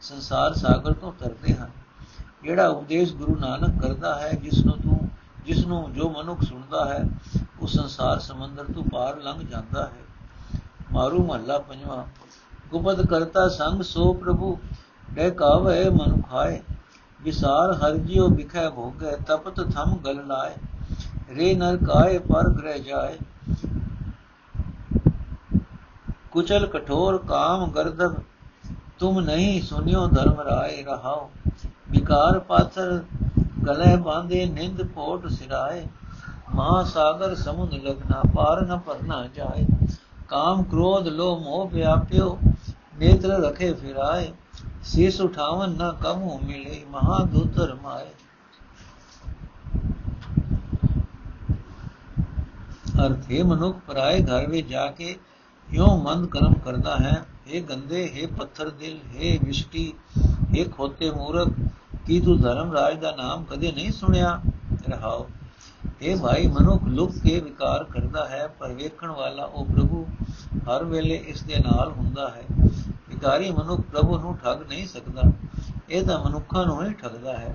[0.00, 1.70] ਸੰਸਾਰ ਸਾਗਰ ਤੋਂ ਤਰਦੇ ਹਨ।
[2.42, 4.97] ਜਿਹੜਾ ਉਪਦੇਸ਼ ਗੁਰੂ ਨਾਨਕ ਕਰਦਾ ਹੈ, ਜਿਸ ਨੂੰ ਤੂੰ
[5.48, 7.04] ਜਿਸ ਨੂੰ ਜੋ ਮਨੁੱਖ ਸੁਣਦਾ ਹੈ,
[7.60, 10.58] ਉਹ ਸੰਸਾਰ ਸਮੁੰਦਰ ਤੋਂ ਪਾਰ ਲੰਘ ਜਾਂਦਾ ਹੈ।
[10.92, 12.04] ਮਾਰੂ ਮਹੱਲਾ ਪੰਜਵਾਂ,
[12.70, 14.58] ਗੁਪਤ ਕਰਤਾ ਸੰਗ ਸੋ ਪ੍ਰਭੂ
[15.16, 16.60] ਕਹਿ ਕਾਵੇ ਮਨੁਖਾਏ
[17.22, 20.54] ਵਿਸਾਰ ਹਰ ਜਿਉ ਵਿਖੈ ਭੋਗੈ, ਤਪਤ ਥਮ ਗਲ ਲਾਏ।
[21.34, 23.18] ਰੇ ਨਰ ਕਾਏ ਪਰ ਗ੍ਰਹਿ ਜਾਏ।
[26.30, 28.14] ਕੁਚਲ ਕਠੋਰ ਕਾਮ ਗਰਦਬ
[28.98, 31.30] ਤੁਮ ਨਹੀਂ ਸੁਨਿਓ ਧਰਮ ਰਾਏ ਰਹਾਓ।
[31.90, 33.02] ਵਿਕਾਰ ਪਾਥਰ
[33.68, 35.86] ਗਲੇ ਬਾਂਦੇ ਨਿੰਦ ਪੋਟ ਸਿਰਾਏ।
[36.54, 39.66] ਮਹਾ ਸਾਗਰ ਸਮੁੰਦ ਲਗਨਾ ਪਾਰ ਨ ਪਰਨਾ ਜਾਏ।
[40.28, 42.38] ਕਾਮ ਕ੍ਰੋਧ ਲੋਭ ਮੋਹ ਵਿਆਪਿਓ,
[42.98, 44.32] ਨੇਤਰ ਰਖੇ ਫਿਰਾਏ।
[44.84, 48.06] ਸੀਸ ਉਠਾਵਨ ਨ ਕਮੂ ਮਿਲੇ ਮਹਾ ਦੂਤਰ ਮਾਏ।
[53.06, 55.16] ਅਰਥੇ ਮਨੁੱਖ ਪਰਾਏ ਘਰ ਵਿੱਚ ਜਾ ਕੇ
[55.68, 59.92] ਕਿਉਂ ਮੰਦ ਕਰਮ ਕਰਦਾ ਹੈ। ਇਹ ਗੰਦੇ, ਹੈ ਪੱਥਰ ਦਿਲ, ਹੈ ਵਿਸ਼ਟੀ
[60.56, 61.48] ਇਹ ਖੋਤੇ ਮੂਰਖ
[62.08, 64.40] ਕੀ ਤੂੰ ਧਰਮ ਰਾਜ ਦਾ ਨਾਮ ਕਦੇ ਨਹੀਂ ਸੁਣਿਆ?
[64.90, 65.28] ਰਹਾਓ।
[66.02, 70.06] ਇਹ ਭਾਈ, ਮਨੁੱਖ ਲੁਕ ਕੇ ਵਿਕਾਰ ਕਰਦਾ ਹੈ, ਪਰ ਵੇਖਣ ਵਾਲਾ ਉਹ ਪ੍ਰਭੂ
[70.54, 72.42] ਹਰ ਵੇਲੇ ਇਸ ਦੇ ਨਾਲ ਹੁੰਦਾ ਹੈ।
[73.08, 75.22] ਵਿਕਾਰੀ ਮਨੁੱਖ ਪ੍ਰਭੂ ਨੂੰ ਠੱਗ ਨਹੀਂ ਸਕਦਾ।
[75.90, 77.54] ਇਹ ਤਾਂ ਮਨੁੱਖਾਂ ਨੂੰ ਹੀ ਠੱਗਦਾ ਹੈ।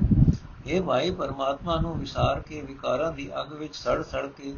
[0.68, 4.56] ਇਹ ਭਾਈ, ਪਰਮਾਤਮਾ ਨੂੰ ਵਿਸਾਰ ਕੇ ਵਿਕਾਰਾਂ ਦੀ ਅੱਗ ਵਿੱਚ ਸੜ ਸੜ ਕੇ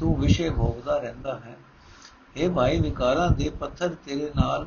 [0.00, 1.56] ਤੂੰ ਵਿਸ਼ੇ ਭੋਗਦਾ ਰਹਿੰਦਾ ਹੈ।
[2.36, 4.66] ਇਹ ਭਾਈ, ਵਿਕਾਰਾਂ ਦੇ ਪੱਥਰ ਤੇਰੇ ਨਾਲ,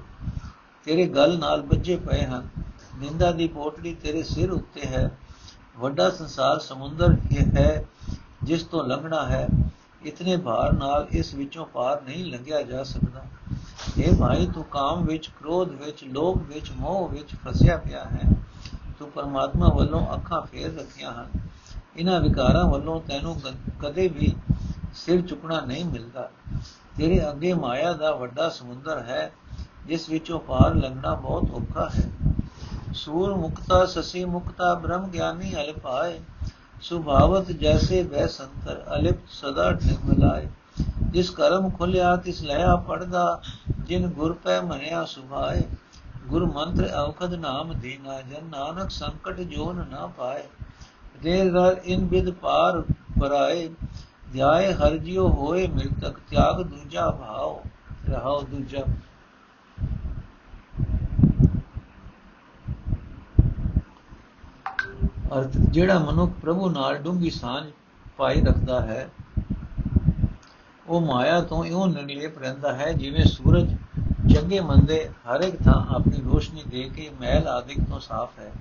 [0.85, 2.64] ਤੇਰੇ ਗਲ ਨਾਲ ਵੱਜੇ ਪਏ ਹਨ।
[2.97, 5.17] ਨਿੰਦਾ ਦੀ ਪੋਟੜੀ ਤੇਰੇ ਸਿਰ ਉੱਤੇ ਹੈ।
[5.77, 7.17] ਵੱਡਾ ਸੰਸਾਰ ਸਮੁੰਦਰ
[7.57, 7.85] ਹੈ
[8.43, 9.47] ਜਿਸ ਤੋਂ ਲੰਘਣਾ ਹੈ।
[10.03, 13.23] ਇਤਨੇ ਭਾਰ ਨਾਲ ਇਸ ਵਿੱਚੋਂ ਪਾਰ ਨਹੀਂ ਲੰਘਿਆ ਜਾ ਸਕਦਾ।
[13.97, 18.31] ਇਹ ਭਾਈ, ਤੂੰ ਕਾਮ ਵਿੱਚ, ਕ੍ਰੋਧ ਵਿੱਚ, ਲੋਭ ਵਿੱਚ, ਮੋਹ ਵਿੱਚ ਫਸਿਆ ਪਿਆ ਹੈ।
[18.99, 21.27] ਤੂੰ ਪਰਮਾਤਮਾ ਵੱਲੋਂ ਅੱਖਾਂ ਫੇਰ ਰੱਖੀਆਂ ਹਨ।
[21.97, 23.41] ਇਹਨਾਂ ਵਿਕਾਰਾਂ ਵੱਲੋਂ ਤੈਨੂੰ
[23.79, 24.35] ਕਦੇ ਵੀ
[24.93, 26.29] ਸਿਰ ਚੁਕਣਾ ਨਹੀਂ ਮਿਲਦਾ।
[26.97, 29.31] ਤੇਰੇ ਅੱਗੇ ਮਾਇਆ ਦਾ ਵੱਡਾ ਸਮੁੰਦਰ ਹੈ,
[29.87, 32.34] ਜਿਸ ਵਿੱਚੋਂ ਪਾਰ ਲੰਘਣਾ ਬਹੁਤ ਔਖਾ ਹੈ।
[32.95, 36.19] ਸੂਰ ਮੁਕਤਾ ਸਸੀ ਮੁਕਤਾ ਬ੍ਰਹਮ ਗਿਆਨੀ ਅਲਪਾਏ
[36.81, 40.47] ਸੁਭਾਵਤ ਜੈਸੇ ਬੈ ਸੰਤਰ ਅਲਿਪ ਸਦਾ ਨਿਰਮਲਾਏ
[41.11, 43.41] ਜਿਸ ਕਰਮ ਖੁਲਿਆ ਤਿਸ ਲਿਆ ਪੜਦਾ,
[43.79, 45.61] ਜਿਨ ਗੁਰ ਪੈ ਮਨਿਆ ਸੁਭਾਏ।
[46.27, 50.43] ਗੁਰ ਮੰਤਰ ਔਖਦ ਨਾਮ ਦੀਨਾ, ਜਨ ਨਾਨਕ ਸੰਕਟ ਜੋਨ ਨਾ ਪਾਏ।
[51.23, 52.81] ਦੇਰ ਦਰ ਇਨ ਬਿਦ ਪਾਰ
[53.19, 53.69] ਪਰਾਏ।
[54.33, 57.61] ਧਿਆਏ ਹਰ ਜਿਉ ਹੋਏ ਮਿਲਤਕ ਤਿਆਗ ਦੂਜਾ ਭਾਉ,
[58.09, 58.83] ਰਹਾਉ ਦੂਜਾ
[65.37, 67.63] ਅਰਥ ਜਿਹੜਾ ਮਨੁੱਖ ਪ੍ਰਭੂ ਨਾਲ ਡੂੰਗੀ ਸਾਂਝ
[68.17, 69.07] ਪਾਈ ਰੱਖਦਾ ਹੈ,
[70.87, 73.75] ਉਹ ਮਾਇਆ ਤੋਂ ਇਉਂ ਨਿਰਲੇਪ ਰਹਿੰਦਾ ਹੈ ਜਿਵੇਂ ਸੂਰਜ
[74.33, 78.51] ਚੰਗੇ ਮੰਦੇ ਹਰ ਇੱਕ ਥਾਂ ਆਪਣੀ ਰੋਸ਼ਨੀ ਦੇ ਕੇ ਮਹਿਲ ਆਦਿਕ ਤੋਂ ਸਾਫ਼ ਹੈ,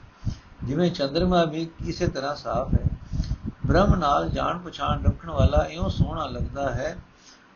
[0.65, 2.85] ਜਿਵੇਂ ਚੰ드ਰਮਾ ਵੀ ਇਸੇ ਤਰ੍ਹਾਂ ਸਾਫ਼ ਹੈ।
[3.67, 6.97] ਬ੍ਰਹਮ ਨਾਲ ਜਾਣ ਪਛਾਣ ਰੱਖਣ ਵਾਲਾ ਇਉਂ ਸੋਹਣਾ ਲੱਗਦਾ ਹੈ,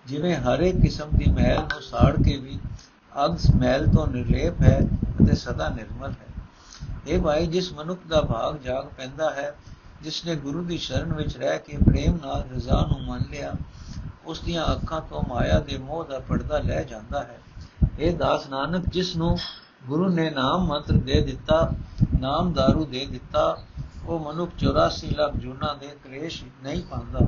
[0.07, 2.59] ਜਿਵੇਂ ਹਰ ਇੱਕ ਕਿਸਮ ਦੀ ਮਹਿਲ ਨੂੰ ਸਾੜ ਕੇ ਵੀ
[3.25, 4.79] ਅਗ ਸਮੈਲ ਤੋਂ ਨਿਰਲੇਪ ਹੈ
[5.23, 6.28] ਅਤੇ ਸਦਾ ਨਿਰਮਲ ਹੈ।
[7.09, 9.55] ਇਹ ਭਾਈ ਜਿਸ ਮਨੁੱਖ ਦਾ ਭਾਗ ਜਾਗ ਪੈਂਦਾ ਹੈ
[10.03, 13.53] ਜਿਸ ਨੇ ਗੁਰੂ ਦੀ ਸ਼ਰਨ ਵਿੱਚ ਰਹਿ ਕੇ ਪ੍ਰੇਮ ਨਾਲ ਰਜ਼ਾ ਨੂੰ ਮੰਨ ਲਿਆ,
[14.27, 17.39] ਉਸ ਦੀਆਂ ਅੱਖਾਂ ਤੋਂ ਮਾਇਆ ਦੇ ਮੋਹ ਦਾ ਪਰਦਾ ਲੈ ਜਾਂਦਾ ਹੈ।
[17.99, 19.39] ਇਹ ਦਾਸ ਨਾਨਕ ਜਿਸ ਨੂੰ
[19.87, 21.73] ਗੁਰੂ ਨੇ ਨਾਮ ਮੰਤਰ ਦੇ ਦਿੱਤਾ,
[22.21, 23.59] ਨਾਮ दारू ਦੇ ਦਿੱਤਾ,
[24.07, 27.27] ਉਹ ਮਨੁੱਖ 84 ਲੱਖ ਜੁਨਾ ਦੇ ਕਲੇਸ਼ ਨਹੀਂ ਪਾਉਂਦਾ।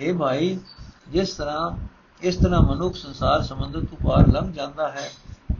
[0.00, 0.58] ਇਹ ਭਾਈ,
[1.08, 1.70] ਜਿਸ ਤਰ੍ਹਾਂ,
[2.22, 5.10] ਇਸ ਤਰ੍ਹਾਂ ਮਨੁੱਖ ਸੰਸਾਰ ਸਮੁੰਦਰ ਤੋਂ ਪਾਰ ਲੰਘ ਜਾਂਦਾ ਹੈ,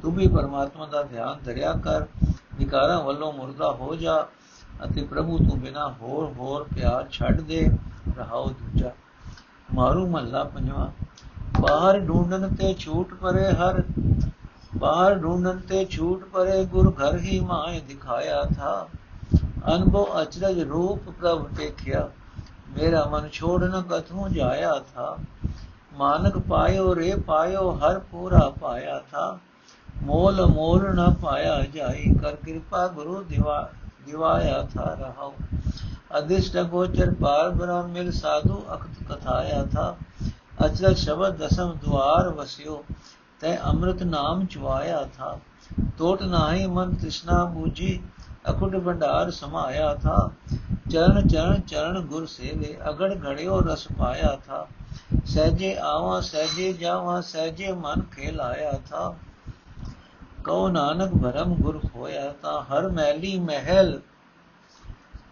[0.02, 2.04] ਤੂੰ ਵੀ ਪਰਮਾਤਮਾ ਦਾ ਧਿਆਨ ਧਰਿਆ ਕਰ
[2.58, 4.26] ਵਿਕਾਰਾਂ ਵੱਲੋਂ ਮੁਰਦਾ ਹੋ ਜਾ
[4.84, 7.68] ਅਤੇ ਪ੍ਰਭੂ ਤੋਂ ਬਿਨਾ ਹੋਰ ਹੋਰ ਪਿਆਰ ਛੱਡ ਦੇ
[8.18, 8.90] ਰਹਾਉ ਦੂਜਾ।
[9.74, 10.90] ਮਾਰੂ ਮਹੱਲਾ ਪੰਜਵਾ।
[11.60, 13.82] ਬਾਹਰ ਢੂੰਡਨ ਤੇ ਛੂਟ ਪਰੇ ਹਰ,
[14.76, 18.86] ਬਾਹਰ ਢੂੰਡਨ ਤੇ ਛੂਟ ਪਰੇ ਗੁਰ ਘਰ ਹੀ ਮਾਏ ਦਿਖਾਇਆ ਥਾ।
[19.74, 22.08] ਅਨਭਵ ਅਚਰਜ ਰੂਪ ਪ੍ਰਭ ਦੇਖਿਆ,
[22.76, 25.16] ਮੇਰਾ ਮਨ ਛੋੜ ਨ ਕਥੂ ਜਾਇਆ ਥਾ।
[25.94, 29.38] ਮਾਨਕ ਪਾਇਓ ਰੇ ਪਾਇਓ ਹਰ ਪੂਰਾ ਪਾਇਆ ਥਾ।
[30.02, 33.70] ਮੋਲ ਮੋਲ ਨ ਪਾਇਆ ਜਾਈ, ਕਰ ਕਿਰਪਾ ਗੁਰੂ ਦਿਵਾ,
[34.06, 35.32] ਦਿਵਾਇਆ ਥਾ ਰਹਾਉ।
[36.18, 39.96] ਅਦਿਸ਼ਟ ਗੋਚਰ ਪਾਰ ਬ੍ਰਹਮ ਮਿਲ ਸਾਧੂ ਅਖਤ ਕਥਾਇਆ ਥਾ।
[40.66, 42.84] ਅਚਰਜ ਸ਼ਬਦ ਦਸਮ ਦੁਆਰ ਵਸਿਓ,
[43.40, 45.38] ਤੈ ਅੰਮ੍ਰਿਤ ਨਾਮ ਚਵਾਇਆ ਥਾ।
[45.98, 48.00] ਟੋਟ ਨਾਹੀ ਮਨ ਤ੍ਰਿਸ਼ਨਾ ਬੂਜੀ
[48.50, 50.30] ਅਖੁੱਟ ਭੰਡਾਰ ਸਮਾਇਆ ਥਾ।
[50.90, 54.66] ਚਰਨ ਚਰਨ ਚਰਨ ਗੁਰ ਸੇਵੇ, ਅਗੜ ਘੜਿਓ ਰਸ ਪਾਇਆ ਥਾ।
[55.26, 59.14] ਸਹਜੇ ਆਵਾ, ਸਹਜੇ ਜਾਵਾ, ਸਹਜੇ ਮਨ ਖੇਲਾਇਆ ਥਾ।
[60.44, 64.00] ਕਉ ਨਾਨਕ ਭਰਮ ਗੁਰ ਹੋਇਆ ਤਾਂ ਹਰ ਮਹਿਲੀ ਮਹਿਲ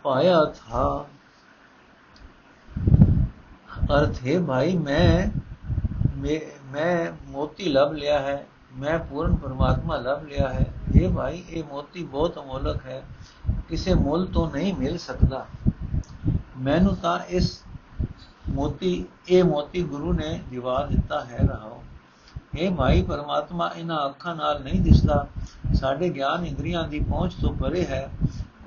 [0.03, 1.07] ਪਾਇਆ ਥਾ।
[3.95, 5.31] ਅਰਥ ਹੈ ਭਾਈ, ਮੈਂ
[6.73, 8.47] ਮੈਂ ਮੋਤੀ ਲਭ ਲਿਆ ਹੈ,
[8.77, 13.03] ਮੈਂ ਪੂਰਨ ਪਰਮਾਤਮਾ ਲਭ ਲਿਆ ਹੈ। ਇਹ ਭਾਈ, ਇਹ ਮੋਤੀ ਬਹੁਤ ਅਮੋਲਕ ਹੈ,
[13.69, 15.47] ਕਿਸੇ ਮੁੱਲ ਤੋਂ ਨਹੀਂ ਮਿਲ ਸਕਦਾ।
[16.59, 17.63] ਮੈਨੂੰ ਤਾਂ ਇਸ
[18.49, 21.83] ਮੋਤੀ, ਇਹ ਮੋਤੀ ਗੁਰੂ ਨੇ ਦਿਵਾ ਦਿੱਤਾ, ਹੈ ਰਹਾਓ।
[22.59, 25.27] ਇਹ ਭਾਈ ਪਰਮਾਤਮਾ ਇਹਨਾਂ ਅੱਖਾਂ ਨਾਲ ਨਹੀਂ ਦਿਸਦਾ,
[25.75, 28.11] ਸਾਡੇ ਗਿਆਨ ਇੰਦਰੀਆਂ ਦੀ ਪਹੁੰਚ ਤੋਂ ਪਰੇ ਹੈ,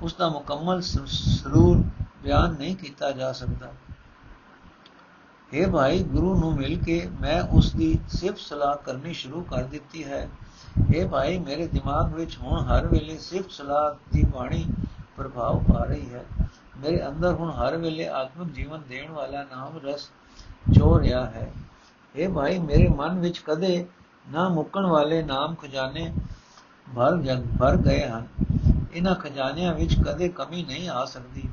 [0.02, 1.82] ਉਸ ਦਾ ਮੁਕੰਮਲ ਸਰੂਰ
[2.22, 3.72] ਬਿਆਨ ਨਹੀਂ ਕੀਤਾ ਜਾ ਸਕਦਾ।
[5.52, 10.04] ਇਹ ਭਾਈ, ਗੁਰੂ ਨੂੰ ਮਿਲ ਕੇ ਮੈਂ ਉਸ ਦੀ ਸਿਫਤ ਸਲਾਹ ਕਰਨੀ ਸ਼ੁਰੂ ਕਰ ਦਿੱਤੀ
[10.04, 10.28] ਹੈ।
[10.94, 14.66] ਇਹ ਭਾਈ, ਮੇਰੇ ਦਿਮਾਗ ਵਿੱਚ ਹੁਣ ਹਰ ਵੇਲੇ ਸਿਫਤ ਸਲਾਹ ਦੀ ਬਾਣੀ
[15.16, 16.24] ਪ੍ਰਭਾਵ ਪਾ ਰਹੀ ਹੈ।
[16.78, 20.10] ਮੇਰੇ ਅੰਦਰ ਹੁਣ ਹਰ ਵੇਲੇ ਆਤਮਿਕ ਜੀਵਨ ਦੇਣ ਵਾਲਾ ਨਾਮ ਰਸ
[20.70, 21.52] ਜੋ ਰਿਹਾ ਹੈ।
[22.16, 23.86] ਇਹ ਭਾਈ, ਮੇਰੇ ਮਨ ਵਿੱਚ ਕਦੇ
[24.28, 26.12] ਨਾ ਮੁੱਕਣ ਵਾਲੇ ਨਾਮ ਖਜ਼ਾਨੇ
[26.96, 28.26] ਭਰ ਜਗ ਭਰ ਗਏ ਹਨ।
[28.92, 31.48] ਇਹਨਾਂ ਖਜ਼ਾਨਿਆਂ ਵਿੱਚ ਕਦੇ ਕਮੀ ਨਹੀਂ ਆ ਸਕਦੀ।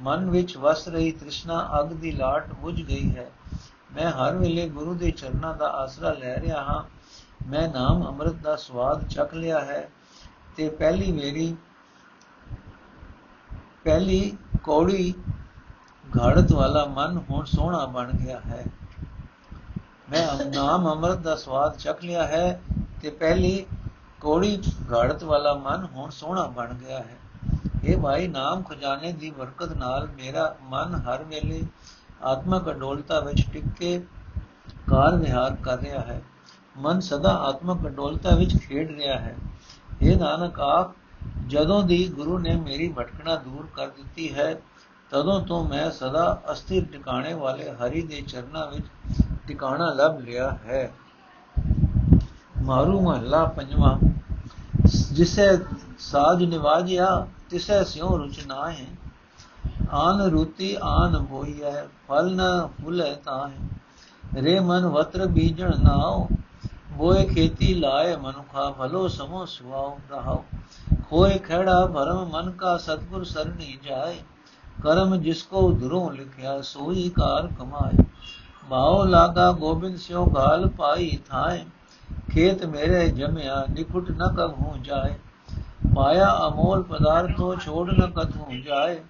[0.00, 3.30] ਮਨ ਵਿੱਚ ਵਸ ਰਹੀ ਤ੍ਰਿਸ਼ਨਾ ਅਗ ਦੀ ਲਾਟ ਬੁਝ ਗਈ ਹੈ।
[3.92, 6.82] ਮੈਂ ਹਰ ਵੇਲੇ ਗੁਰੂ ਦੇ ਚਰਨਾਂ ਦਾ ਆਸਰਾ ਲੈ ਰਿਹਾ ਹਾਂ।
[7.48, 9.88] ਮੈਂ ਨਾਮ ਅੰਮ੍ਰਿਤ ਦਾ ਸਵਾਦ ਚੱਖ ਲਿਆ ਹੈ
[10.56, 11.56] ਤੇ ਪਹਿਲੀ ਮੇਰੀ
[13.84, 15.14] ਪਹਿਲੀ ਕੌੜੀ
[16.08, 18.64] ਘੜਤ ਵਾਲਾ ਮਨ ਹੁਣ ਸੋਹਣਾ ਬਣ ਗਿਆ ਹੈ।
[20.10, 22.60] ਮੈਂ ਨਾਮ ਅੰਮ੍ਰਿਤ ਦਾ ਸਵਾਦ ਚੱਖ ਲਿਆ ਹੈ
[23.02, 23.66] ਤੇ ਪਹਿਲੀ
[24.20, 27.16] ਕੋੜੀ ਘੜਤ ਵਾਲਾ ਮਨ ਹੁਣ ਸੋਹਣਾ ਬਣ ਗਿਆ ਹੈ।
[27.84, 31.62] ਇਹ ਭਾਈ, ਨਾਮ ਖਜ਼ਾਨੇ ਦੀ ਬਰਕਤ ਨਾਲ ਮੇਰਾ ਮਨ ਹਰ ਵੇਲੇ
[32.22, 33.98] ਆਤਮਕ ਅਡੋਲਤਾ ਵਿੱਚ ਟਿਕ ਕੇ
[34.90, 36.22] ਕਾਰ ਵਿਹਾਰ ਕਰ ਰਿਹਾ ਹੈ।
[36.78, 39.36] ਮਨ ਸਦਾ ਆਤਮਕ ਅਡੋਲਤਾ ਵਿੱਚ ਖੇਡ ਰਿਹਾ ਹੈ।
[40.02, 40.94] ਇਹ ਨਾਨਕ, ਆਪ
[41.46, 44.54] ਜਦੋਂ ਦੀ ਗੁਰੂ ਨੇ ਮੇਰੀ ਭਟਕਣਾ ਦੂਰ ਕਰ ਦਿੱਤੀ ਹੈ
[45.10, 48.86] ਤਦੋਂ ਤੋਂ ਮੈਂ ਸਦਾ ਅਸਥਿਰ ਟਿਕਾਣੇ ਵਾਲੇ ਹਰੀ ਦੇ ਚਰਨਾਂ ਵਿੱਚ
[49.46, 50.90] ਟਿਕਾਣਾ ਲੱਭ ਲਿਆ ਹੈ।
[52.62, 53.98] ਮਾਰੂ ਮਹੱਲਾ ਪੰਜਵਾਂ,
[55.12, 55.46] ਜਿਸੇ
[55.98, 58.86] ਸਾਜ ਨਿਵਾਜਿਆ, ਤਿਸੈ ਸਿਉ ਰੁਚ ਨਾਹੇ।
[59.92, 66.28] ਆਨ ਰੁਤੀ ਆਨ ਹੋਈਐ ਫਲ ਨ ਫੁਲੇ ਤਾਹੇ। ਰੇ ਮਨ ਵਤਰ ਬੀਜਣ ਨਾਉ,
[66.92, 70.44] ਬੋਏ ਖੇਤੀ ਲਾਏ ਮਨੁਖਾ, ਭਲੋ ਸਮੋ ਸੁਆਉ ਰਹਾਉ।
[71.12, 74.18] ਹੋਏ ਖੜਾ ਭਰਮ ਮਨ ਕਾ ਸਤਗੁਰ ਸਰਣੀ ਜਾਏ।
[74.82, 78.04] ਕਰਮ ਜਿਸ ਕੋ ਧਰੋਂ ਲਿਖਿਆ, ਸੋਈ ਕਾਰ ਕਮਾਏ।
[78.70, 81.64] ਭਾਉ ਲਾਗਾ ਗੋਬਿੰਦ ਸਿਉ ਗਾਲ ਪਾਈ ਥਾਏ।
[82.32, 85.14] ਖੇਤ ਮੇਰੇ ਜਮਿਆ, ਨਿਕਟ ਨ ਕਬ ਜਾਏ।
[85.92, 88.32] ਮਾਇਆ ਅਮੋਲ ਪਦਾਰਥੋ, ਛੋੜ ਨ ਕਤ
[88.64, 89.00] ਜਾਏ।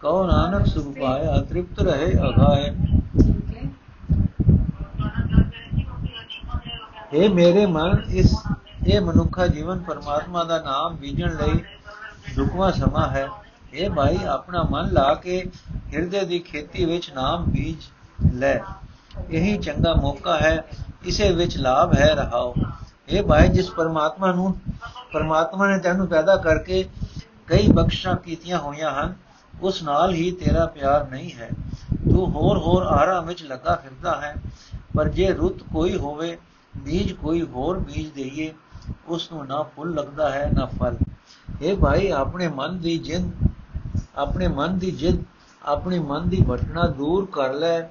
[0.00, 2.74] ਕਉ ਨਾਨਕ ਸੁਖ ਪਾਇਆ, ਤ੍ਰਿਪਤ ਰਹੇ ਅਗਾਏ
[7.12, 8.34] ਇਹ ਮੇਰੇ ਮਨ, ਇਸ,
[8.86, 11.58] ਇਹ ਮਨੁੱਖਾ ਜੀਵਨ ਪਰਮਾਤਮਾ ਦਾ ਨਾਮ ਬੀਜਣ ਲਈ
[12.36, 13.28] ਦੁਖਵਾ ਸਮਾਂ ਹੈ।
[13.72, 15.44] ਇਹ ਭਾਈ ਆਪਣਾ ਮਨ ਲਾ ਕੇ
[15.94, 17.82] ਹਿਰਦੇ ਦੀ ਖੇਤੀ ਵਿੱਚ ਨਾਮ ਬੀਜ
[18.34, 18.58] ਲੈ।
[19.30, 20.64] ਇਹੀ ਚੰਗਾ ਮੌਕਾ ਹੈ,
[21.04, 22.54] ਇਸੇ ਵਿੱਚ ਲਾਭ ਹੈ ਰਹਾਓ।
[23.08, 24.54] ਇਹ ਭਾਈ ਜਿਸ ਪਰਮਾਤਮਾ ਨੂੰ,
[25.12, 26.84] ਪਰਮਾਤਮਾ ਨੇ ਤੈਨੂੰ ਪੈਦਾ ਕਰਕੇ
[27.46, 29.14] ਕਈ ਬਖਸ਼ਾਂ ਕੀਤੀਆਂ ਹੋਈਆਂ ਹਨ,
[29.60, 31.48] ਉਸ ਨਾਲ ਹੀ ਤੇਰਾ ਪਿਆਰ ਨਹੀਂ ਹੈ।
[32.10, 34.34] ਤੂੰ ਹੋਰ ਹੋਰ ਆਰਾ ਵਿੱਚ ਲੱਗਾ ਫਿਰਦਾ ਹੈ,
[34.96, 36.36] ਪਰ ਜੇ ਰੁੱਤ ਕੋਈ ਹੋਵੇ,
[36.76, 38.52] ਬੀਜ ਕੋਈ ਹੋਰ ਬੀਜ ਦੇਈਏ,
[39.08, 40.96] ਉਸ ਨੂੰ ਨਾ ਫੁੱਲ ਲੱਗਦਾ ਹੈ, ਨਾ ਫਲ।
[41.62, 43.32] ਇਹ ਭਾਈ ਆਪਣੇ ਮਨ ਦੀ ਜਿੰਦ
[44.16, 45.22] ਆਪਣੇ ਮਨ ਦੀ ਜਿੱਦ,
[45.62, 47.82] ਆਪਣੀ ਮਨ ਦੀ ਭਟਕਣਾ ਦੂਰ ਕਰ ਲੈ।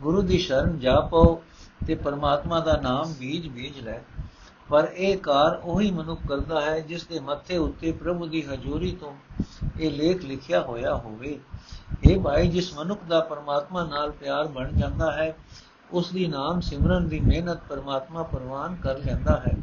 [0.00, 1.42] ਗੁਰੂ ਦੀ ਸ਼ਰਨ ਜਾਪੋ
[1.86, 4.00] ਤੇ ਪਰਮਾਤਮਾ ਦਾ ਨਾਮ ਬੀਜ ਬੀਜ ਲੈ।
[4.68, 9.12] ਪਰ ਇਹ ਕਾਰ ਉਹੀ ਮਨੁੱਖ ਕਰਦਾ ਹੈ ਜਿਸ ਦੇ ਮੱਥੇ ਉੱਤੇ ਪ੍ਰਭੂ ਦੀ ਹਜ਼ੂਰੀ ਤੋਂ
[9.80, 11.38] ਇਹ ਲੇਖ ਲਿਖਿਆ ਹੋਇਆ ਹੋਵੇ।
[12.04, 15.36] ਇਹ ਭਾਈ ਜਿਸ ਮਨੁੱਖ ਦਾ ਪਰਮਾਤਮਾ ਨਾਲ ਪਿਆਰ ਬਣ ਜਾਂਦਾ ਹੈ,
[15.92, 19.56] ਉਸ ਦੀ ਨਾਮ ਸਿਮਰਨ ਦੀ ਮਿਹਨਤ ਪਰਮਾਤਮਾ ਪ੍ਰਵਾਨ ਕਰ ਲੈਂਦਾ ਹੈ।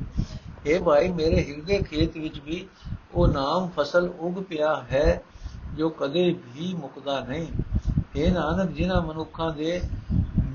[0.66, 2.68] ਇਹ ਭਾਈ ਮੇਰੇ ਹਿਰਦੇ ਖੇਤ ਵਿੱਚ ਵੀ
[3.14, 5.24] ਉਹ ਨਾਮ ਫਸਲ ਉਗ ਪਿਆ ਹੈ।
[5.78, 7.48] ਜੋ ਕਦੇ ਵੀ ਮੁਕਦਾ ਨਹੀਂ।
[8.16, 9.82] ਇਹ ਨਾਨਕ, ਜਿਨ੍ਹਾਂ ਮਨੁੱਖਾਂ ਦੇ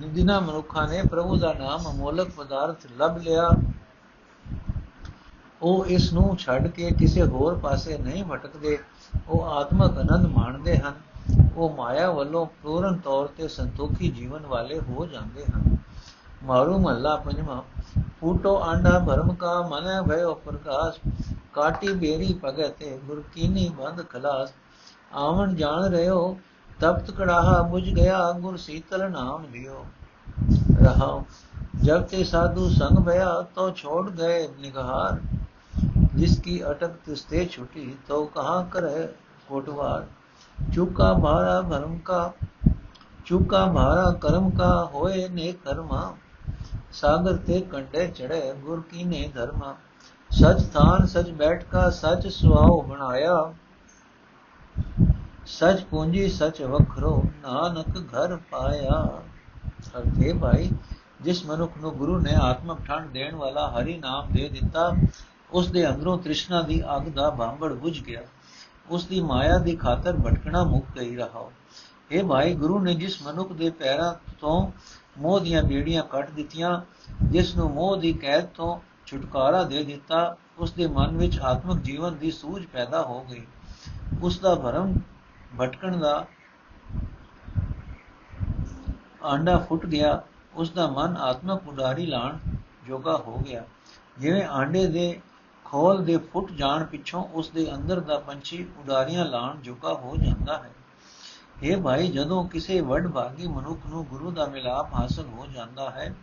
[0.06, 3.48] ਜਿਨ੍ਹਾਂ ਮਨੁੱਖਾਂ ਨੇ ਪ੍ਰਭੂ ਦਾ ਨਾਮ ਅਮੋਲਕ ਪਦਾਰਥ ਲੱਭ ਲਿਆ,
[5.62, 8.78] ਉਹ ਇਸ ਨੂੰ ਛੱਡ ਕੇ ਕਿਸੇ ਹੋਰ ਪਾਸੇ ਨਹੀਂ ਭਟਕਦੇ।
[9.28, 10.94] ਉਹ ਆਤਮਕ ਆਨੰਦ ਮਾਣਦੇ ਹਨ।
[11.56, 15.76] ਉਹ ਮਾਇਆ ਵੱਲੋਂ ਪੂਰਨ ਤੌਰ ਤੇ ਸੰਤੋਖੀ ਜੀਵਨ ਵਾਲੇ ਹੋ ਜਾਂਦੇ ਹਨ।
[16.44, 17.60] ਮਾਰੂ ਮਹੱਲਾ ਪੰਜਵਾਂ,
[18.20, 20.98] ਫੂਟੋ ਆਂਡਾ ਭਰਮ ਕਾ ਮਨ ਭਇਓ ਪ੍ਰਕਾਸ਼,
[21.52, 24.52] ਕਾਟੀ ਬੇਰੀ ਭਗਤੇ ਗੁਰ ਕੀਨੀ ਬੰਦ ਖਲਾਸ।
[25.14, 26.36] ਆਵਣ ਜਾਣ ਰਿਓ
[26.80, 29.84] ਤਪਤ ਕੜਾਹਾ ਬੁਝ ਗਿਆ ਗੁਰ ਸੀਤਲ ਨਾਮ ਲਿਓ।
[30.82, 31.22] ਰਹਾ
[31.82, 35.20] ਜਬ ਤੇ ਸਾਧੂ ਸੰਗ ਭਇਆ ਤੋ ਛੋੜ ਗਏ ਨਿਗਹਾਰ
[36.14, 39.06] ਜਿਸ ਕੀ ਅਟਕ ਤਿਸਤੇ ਛੁਟੀ ਤੋ ਕਹਾਂ ਕਰੇ
[39.48, 40.06] ਕੋਟਵਾਰ।
[40.74, 42.32] ਚੁਕਾ ਭਾਰਾ ਭਰਮ ਕਾ,
[43.26, 46.14] ਚੁਕਾ ਭਾਰਾ ਕਰਮ ਕਾ ਹੋਏ ਨੇ ਕਰਮਾ।
[46.92, 49.74] ਸਾਗਰ ਤੇ ਕੰਡੇ ਚੜੇ ਗੁਰ ਕੀ ਨੇ ਧਰਮਾ।
[50.30, 53.52] ਸਚ ਥਾਨ ਸਚ ਬੈਠ ਕਾ, ਸਚ ਸੁਆਉ ਬਣਾਇਆ।
[55.52, 59.22] ਸਚ ਪੂੰਜੀ ਸਚ ਵਖਰੋ, ਨਾਨਕ ਘਰ ਪਾਇਆ।
[59.98, 60.70] ਅਰਥੇ ਭਾਈ,
[61.22, 64.92] ਜਿਸ ਮਨੁੱਖ ਨੂੰ ਗੁਰੂ ਨੇ ਆਤਮਕ ਠੰਡ ਦੇਣ ਵਾਲਾ ਹਰੀ ਨਾਮ ਦੇ ਦਿੱਤਾ,
[65.52, 68.22] ਉਸ ਦੇ ਅੰਦਰੋਂ ਤ੍ਰਿਸ਼ਨਾ ਦੀ ਅੱਗ ਦਾ ਬਾਂਬੜ ਬੁਝ ਗਿਆ।
[68.90, 71.50] ਉਸ ਦੀ ਮਾਇਆ ਦੀ ਖਾਤਰ ਭਟਕਣਾ ਮੁੱਕ ਗਈ ਰਹਾ
[72.10, 74.72] ਇਹ ਭਾਈ, ਗੁਰੂ ਨੇ ਜਿਸ ਮਨੁੱਖ ਦੇ ਪੈਰਾਂ ਤੋਂ
[75.18, 76.80] ਮੋਹ ਦੀਆਂ ਬੇੜੀਆਂ ਕੱਟ ਦਿੱਤੀਆਂ,
[77.22, 82.16] ਜਿਸ ਨੂੰ ਮੋਹ ਦੀ ਕੈਦ ਤੋਂ ਛੁਟਕਾਰਾ ਦੇ ਦਿੱਤਾ, ਉਸ ਦੇ ਮਨ ਵਿੱਚ ਆਤਮਿਕ ਜੀਵਨ
[82.16, 83.46] ਦੀ ਸੂਝ ਪੈਦਾ ਹੋ ਗਈ।
[84.22, 84.94] ਉਸ ਦਾ ਭਰਮ
[85.60, 86.26] ਭਟਕਣ ਦਾ
[89.24, 90.22] ਆਂਡਾ ਫੁੱਟ ਗਿਆ
[90.54, 92.38] ਉਸ ਦਾ ਮਨ ਆਤਮਕ ਉਡਾਰੀ ਲਾਣ
[92.86, 93.64] ਜੋਗਾ ਹੋ ਗਿਆ।
[94.18, 95.20] ਜਿਵੇਂ ਆਂਡੇ ਦੇ
[95.64, 100.58] ਖੋਲ ਦੇ ਫੁੱਟ ਜਾਣ ਪਿੱਛੋਂ ਉਸ ਦੇ ਅੰਦਰ ਦਾ ਪੰਛੀ ਉਡਾਰੀਆਂ ਲਾਣ ਜੋਗਾ ਹੋ ਜਾਂਦਾ
[100.58, 100.70] ਹੈ।
[101.62, 106.14] ਇਹ ਭਾਈ, ਜਦੋਂ ਕਿਸੇ ਵੱਡ ਭਾਗੀ ਮਨੁੱਖ ਨੂੰ ਗੁਰੂ ਦਾ ਮਿਲਾਪ ਹਾਸਲ ਹੋ ਜਾਂਦਾ ਹੈ,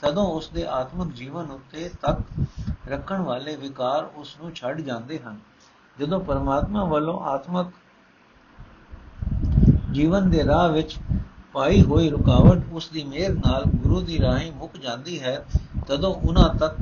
[0.00, 2.46] ਤਦੋਂ ਉਸ ਦੇ ਆਤਮਿਕ ਜੀਵਨ ਉੱਤੇ ਤੱਕ
[2.88, 5.38] ਰੱਖਣ ਵਾਲੇ ਵਿਕਾਰ ਉਸ ਨੂੰ ਛੱਡ ਜਾਂਦੇ ਹਨ।
[6.00, 7.66] ਜਦੋਂ ਪਰਮਾਤਮਾ ਵੱਲੋਂ ਆਤਮਿਕ
[9.92, 10.96] ਜੀਵਨ ਦੇ ਰਾਹ ਵਿੱਚ
[11.52, 15.46] ਪਾਈ ਹੋਈ ਰੁਕਾਵਟ ਉਸ ਦੀ ਮਿਹਰ ਨਾਲ ਗੁਰੂ ਦੀ ਰਾਹੀਂ ਮੁੱਕ ਜਾਂਦੀ ਹੈ,
[15.86, 16.76] ਤਦੋਂ ਉਹਨਾਂ ਤੱਕ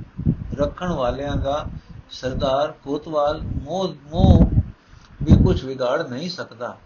[0.54, 1.66] ਰੱਖਣ ਵਾਲਿਆਂ ਦਾ
[2.10, 4.50] ਸਰਦਾਰ ਕੋਤਵਾਲ ਮੋਹ ਮੋਹ
[5.22, 6.76] ਵੀ ਕੁਝ ਵਿਗਾੜ ਨਹੀਂ ਸਕਦਾ।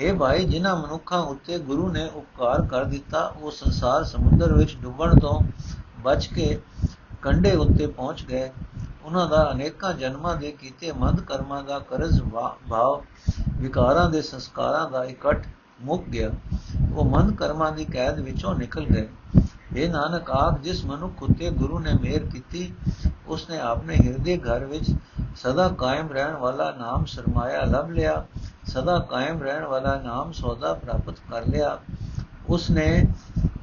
[0.00, 5.18] हे ਭਾਈ, ਜਿਨ੍ਹਾਂ ਮਨੁੱਖਾਂ ਉੱਤੇ ਗੁਰੂ ਨੇ ਉਪਕਾਰ ਕਰ ਦਿੱਤਾ, ਉਹ ਸੰਸਾਰ ਸਮੁੰਦਰ ਵਿੱਚ ਡੁੱਬਣ
[5.18, 5.40] ਤੋਂ
[6.00, 6.58] ਬਚ ਕੇ
[7.22, 8.50] ਕੰਡੇ ਉੱਤੇ ਪਹੁੰਚ ਗਏ।
[9.04, 12.22] ਉਹਨਾਂ ਦਾ ਅਨੇਕਾਂ ਜਨਮਾਂ ਦੇ ਕੀਤੇ ਮੰਦ ਕਰਮਾਂ ਦਾ ਕਰਜ਼
[12.70, 13.02] ਭਾਵ
[13.62, 15.46] ਵਿਕਾਰਾਂ ਦੇ ਸੰਸਕਾਰਾਂ ਦਾ ਇਕੱਠ
[15.80, 16.30] ਮੁੱਕ ਗਿਆ।
[16.94, 19.08] ਉਹ ਮੰਦ ਕਰਮਾਂ ਦੀ ਕੈਦ ਵਿੱਚੋਂ ਨਿਕਲ ਗਏ।
[19.76, 22.74] ਇਹ ਨਾਨਕ, ਆਪ ਜਿਸ ਮਨੁੱਖ ਉਤੇ ਗੁਰੂ ਨੇ ਮਿਹਰ ਕੀਤੀ,
[23.26, 24.90] ਉਸਨੇ ਆਪਣੇ ਹਿਰਦੇ ਘਰ ਵਿੱਚ
[25.36, 28.24] ਸਦਾ ਕਾਇਮ ਰਹਿਣ ਵਾਲਾ ਨਾਮ ਸਰਮਾਇਆ, ਲੱਭ ਲਿਆ।
[28.64, 31.78] ਸਦਾ ਕਾਇਮ ਰਹਿਣ ਵਾਲਾ ਨਾਮ ਸੌਦਾ ਪ੍ਰਾਪਤ ਕਰ ਲਿਆ।
[32.48, 33.04] ਉਸਨੇ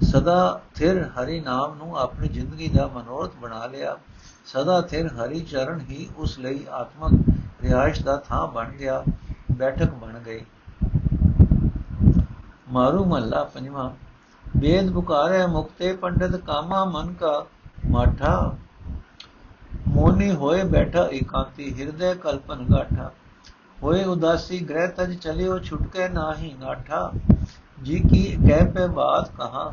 [0.04, 3.98] ਸਦਾ ਥਿਰ ਹਰੀ ਨਾਮ ਨੂੰ ਆਪਣੀ ਜ਼ਿੰਦਗੀ ਦਾ ਮਨੋਰਥ ਬਣਾ ਲਿਆ।
[4.46, 9.04] ਸਦਾ ਥਿਰ ਹਰੀ ਚਰਨ ਹੀ ਉਸ ਲਈ ਆਤਮਕ ਰਿਹਾਇਸ਼ ਦਾ ਥਾਂ ਬਣ ਗਿਆ।
[9.52, 10.40] ਬੈਠਕ ਬਣ ਗਈ
[12.70, 13.90] ਮਾਰੂ ਮਹੱਲਾ ਪੰਜਵਾਂ,
[14.58, 17.46] ਵੇਦ ਪੁਕਾਰੇ ਮੁਕਤੇ ਪੰਡਤ ਕਾਮਾ ਮਨ ਕਾ
[17.86, 18.56] ਮਾਠਾ।
[19.88, 23.12] ਮੋਨੀ ਹੋਏ ਬੈਠਾ ਇਕਾਂਤੀ, ਹਿਰਦੇ ਕਲਪਨ ਗਾਠਾ।
[23.84, 27.12] ਹੋਏ ਉਦਾਸੀ, ਗ੍ਰਹਿ ਤਜ ਚਲਿਓ ਛੁਟਕੇ ਨਾਹੀ ਨਾਠਾ
[27.84, 29.72] ਜੀ ਕੀ ਕਹਿ ਪੈ ਬਾਤ ਕਹਾ,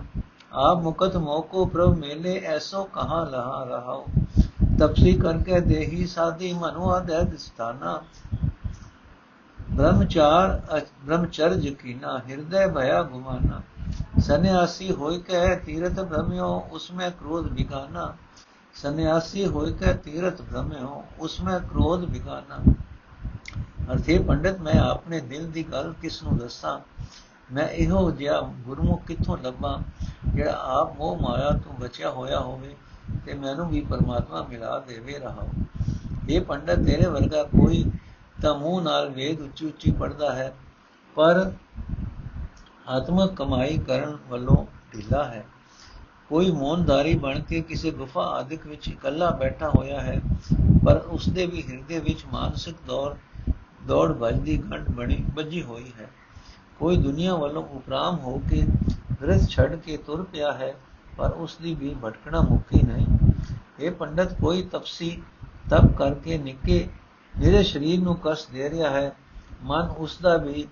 [0.52, 4.06] ਆਪ ਮੁਕਤ ਮੋਕੋ ਪ੍ਰਭ ਮੇਲੇ, ਐਸੋ ਕਹਾ ਲਹਾ ਰਹਾਓ
[4.78, 8.00] ਤਪਸੀ ਕਰਕੇ ਦੇਹੀ ਸਾਦੀ ਮਨੁਆ ਦੇ ਦਿਸਤਾਨਾ।
[9.76, 13.60] ਬ੍ਰਹਮਚਾਰ, ਬ੍ਰਹਮਚਰਜ ਕੀਨਾ, ਹਿਰਦੇ ਭਇਆ ਗੁਮਾਨਾ।
[14.20, 18.12] ਸੰਨਿਆਸੀ ਹੋਇ ਕੈ ਤੀਰਥ ਭ੍ਰਮਿਓ, ਉਸਮੇ ਕ੍ਰੋਧ ਵਿਗਾਨਾ
[18.74, 22.62] ਸੰਨਿਆਸੀ ਹੋਇ ਕੈ ਤੀਰਥ ਭ੍ਰਮਿਓ, ਉਸਮੇ ਕ੍ਰੋਧ ਵਿਗਾਨਾ
[23.92, 26.78] ਅਰਥੇ ਪੰਡਤ, ਮੈਂ ਆਪਣੇ ਦਿਲ ਦੀ ਗੱਲ ਕਿਸ ਨੂੰ ਦੱਸਾਂ?
[27.52, 29.78] ਮੈਂ ਇਹੋ ਜਿਹਾ ਗੁਰਮੁਖ ਕਿੱਥੋਂ ਲੱਭਾਂ,
[30.34, 32.74] ਜਿਹੜਾ ਆਪ ਮੋਹ ਮਾਇਆ ਤੋਂ ਬਚਿਆ ਹੋਇਆ ਹੋਵੇ
[33.26, 35.46] ਤੇ ਮੈਨੂੰ ਵੀ ਪਰਮਾਤਮਾ ਮਿਲਾ ਦੇਵੇ ਰਹਾ
[36.28, 37.84] ਇਹ ਪੰਡਤ, ਤੇਰੇ ਵਰਗਾ ਕੋਈ
[38.42, 40.52] ਤਾਂ ਮੂੰਹ ਨਾਲ ਵੇਦ ਉੱਚੀ ਉੱਚੀ ਪੜਦਾ ਹੈ,
[41.16, 41.50] ਪਰ
[42.88, 45.44] ਆਤਮਕ ਕਮਾਈ ਕਰਨ ਵੱਲੋਂ ਢਿੱਲਾ ਹੈ।
[46.28, 50.20] ਕੋਈ ਮੌਨਦਾਰੀ ਬਣ ਕੇ ਕਿਸੇ ਗੁਫਾ ਆਦਿਕ ਵਿੱਚ ਇਕੱਲਾ ਬੈਠਾ ਹੋਇਆ ਹੈ,
[50.86, 53.14] ਪਰ ਉਸਦੇ ਵੀ ਹਿਰਦੇ ਵਿੱਚ ਮਾਨਸਿਕ ਦੌੜ
[53.86, 56.08] ਦੌੜ ਵੱਜਦੀ ਘੰਟ ਬਣੀ, ਵੱਜੀ ਹੋਈ ਹੈ।
[56.78, 58.62] ਕੋਈ ਦੁਨੀਆ ਵੱਲੋਂ ਉਪਰਾਮ ਹੋ ਕੇ
[59.22, 60.74] ਗ੍ਰਸ ਛੱਡ ਕੇ ਤੁਰ ਪਿਆ ਹੈ,
[61.16, 63.06] ਪਰ ਉਸ ਦੀ ਵੀ ਭਟਕਣਾ ਮੁਕਤੀ ਨਹੀਂ।
[63.80, 65.10] ਇਹ ਪੰਡਤ, ਕੋਈ ਤਪਸੀ
[65.70, 66.88] ਤਪ ਕਰਕੇ ਨਿੱਕੇ
[67.38, 69.12] ਮੇਰੇ ਸਰੀਰ ਨੂੰ ਕਸ ਦੇ ਰਿਹਾ ਹੈ,
[69.62, 70.66] ਮਨ ਉਸ ਦਾ ਵੀ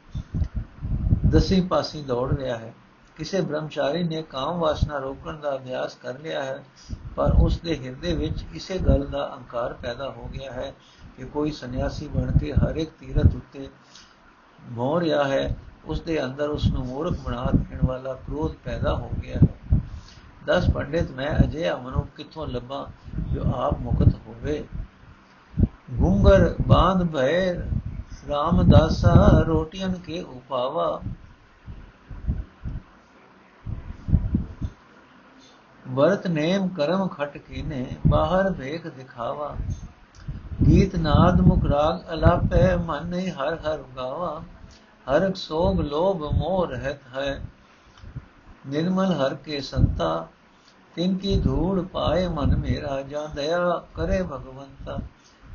[1.30, 2.74] ਦਸੀ ਪਾਸੀ ਦੌੜ ਰਿਹਾ ਹੈ।
[3.16, 6.64] ਕਿਸੇ ਬ੍ਰਹਮਚਾਰੀ ਨੇ ਕਾਮ ਵਾਸਨਾ ਰੋਕਣ ਦਾ ਅਭਿਆਸ ਕਰ ਲਿਆ ਹੈ,
[7.16, 10.74] ਪਰ ਉਸ ਦੇ ਹਿਰਦੇ ਵਿੱਚ ਇਸੇ ਗੱਲ ਦਾ ਅਹੰਕਾਰ ਪੈਦਾ ਹੋ ਗਿਆ ਹੈ
[11.16, 13.68] ਕਿ ਕੋਈ ਸੰਨਿਆਸੀ ਬਣ ਕੇ ਹਰ ਇੱਕ ਤੀਰਥ ਉੱਤੇ
[14.70, 19.10] ਮੋਹ ਰਿਹਾ ਹੈ। ਉਸ ਦੇ ਅੰਦਰ ਉਸ ਨੂੰ ਮੂਰਖ ਬਣਾ ਦੇਣ ਵਾਲਾ ਕ੍ਰੋਧ ਪੈਦਾ ਹੋ
[19.22, 19.80] ਗਿਆ ਹੈ।
[20.46, 22.86] ਦਸ ਪੰਡਿਤ, ਮੈਂ ਅਜੇ ਅਮਨੁ ਕਿੱਥੋਂ ਲੱਭਾਂ
[23.34, 24.64] ਜੋ ਆਪ ਮੁਕਤ ਹੋਵੇ?
[25.88, 27.54] ਗੁੰਗਰ ਬਾਂਧ ਭੈ
[28.28, 29.14] ਰਾਮਦਾਸਾ
[29.46, 31.00] ਰੋਟੀਆਂ ਕੇ ਉਪਾਵਾ
[35.86, 39.54] ਵਰਤ ਨੇਮ ਕਰਮ ਖਟ ਕੀਨੇ ਬਾਹਰ ਵੇਖ ਦਿਖਾਵਾ
[40.62, 44.40] ਗੀਤ ਨਾਦ ਮੁਖ ਰਾਗ ਅਲਾਪੈ ਮਨ ਨਹੀਂ ਹਰ ਹਰ ਗਾਵਾ
[45.06, 47.40] ਹਰ ਸੋਗ ਲੋਭ ਮੋਹ ਰਹਿਤ ਹੈ
[48.66, 50.26] ਨਿਰਮਲ ਹਰ ਕੇ ਸੰਤਾ
[50.96, 54.98] ਤਿਨ ਕੀ ਧੂੜ ਪਾਏ ਮਨ ਮੇਰਾ ਜਾਂ ਦਇਆ ਕਰੇ ਭਗਵੰਤਾ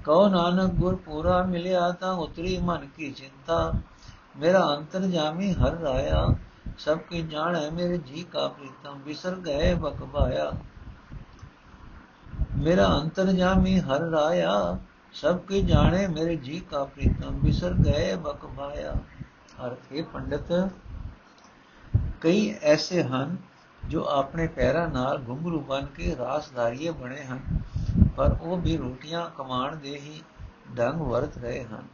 [0.05, 3.73] ਕਉ ਨਾਨਕ ਗੁਰ ਪੂਰਾ ਮਿਲਿਆ ਤਾਂ ਉਤਰੀ ਮਨ ਕੀ ਚਿੰਤਾ।
[4.37, 6.25] ਮੇਰਾ ਅੰਤਰ ਜਾਮੀ ਹਰ ਰਾਇਆ,
[6.77, 10.51] ਸਭ ਕੀ ਜਾਣੈ ਮੇਰੇ ਜੀ ਕਾ ਪ੍ਰੀਤਮ, ਵਿਸਰ ਗਏ ਬਕਬਾਇਆ
[12.57, 14.77] ਮੇਰਾ ਅੰਤਰ ਜਾਮੀ ਹਰ ਰਾਇਆ,
[15.13, 18.93] ਸਭ ਕੀ ਜਾਣੇ ਮੇਰੇ ਜੀ ਕਾ ਪ੍ਰੀਤਮ, ਵਿਸਰ ਗਏ ਬਕਬਾਇਆ
[19.65, 20.69] ਅਰਥ, ਹੈ ਪੰਡਤ,
[22.21, 23.37] ਕਈ ਐਸੇ ਹਨ
[23.87, 27.39] ਜੋ ਆਪਣੇ ਪੈਰਾਂ ਨਾਲ ਗੁੰਗਰੂ ਬਣ ਕੇ ਰਾਸਦਾਰੀਏ ਬਣੇ ਹਨ।
[28.19, 30.21] ਪਰ ਉਹ ਵੀ ਰੋਟੀਆਂ ਕਮਾਣ ਦੇ ਹੀ
[30.77, 31.87] ਢੰਗ ਵਰਤ ਰਹੇ ਹਨ।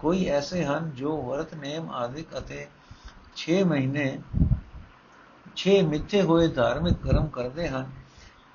[0.00, 2.66] ਕੋਈ ਐਸੇ ਹਨ ਜੋ ਵਰਤ ਨੇਮ ਆਦਿਕ ਅਤੇ
[3.36, 4.06] 6 ਮਹੀਨੇ
[5.56, 7.90] 6 ਮਿੱਥੇ ਹੋਏ ਧਾਰਮਿਕ ਕਰਮ ਕਰਦੇ ਹਨ,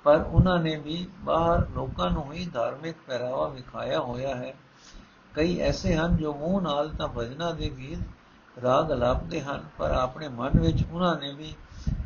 [0.04, 4.54] ਪਰ ਉਹਨਾਂ ਨੇ ਵੀ ਬਾਹਰ ਲੋਕਾਂ ਨੂੰ ਹੀ ਧਾਰਮਿਕ ਪਹਿਰਾਵਾ ਵਿਖਾਇਆ ਹੋਇਆ ਹੈ।
[5.34, 10.28] ਕਈ ਐਸੇ ਹਨ ਜੋ ਮੂੰਹ ਨਾਲ ਤਾਂ ਭਜਨਾ ਦੇ ਗੀਤ ਰਾਗ ਅਲਾਪਦੇ ਹਨ, ਪਰ ਆਪਣੇ
[10.28, 11.54] ਮਨ ਵਿੱਚ ਉਹਨਾਂ ਨੇ ਵੀ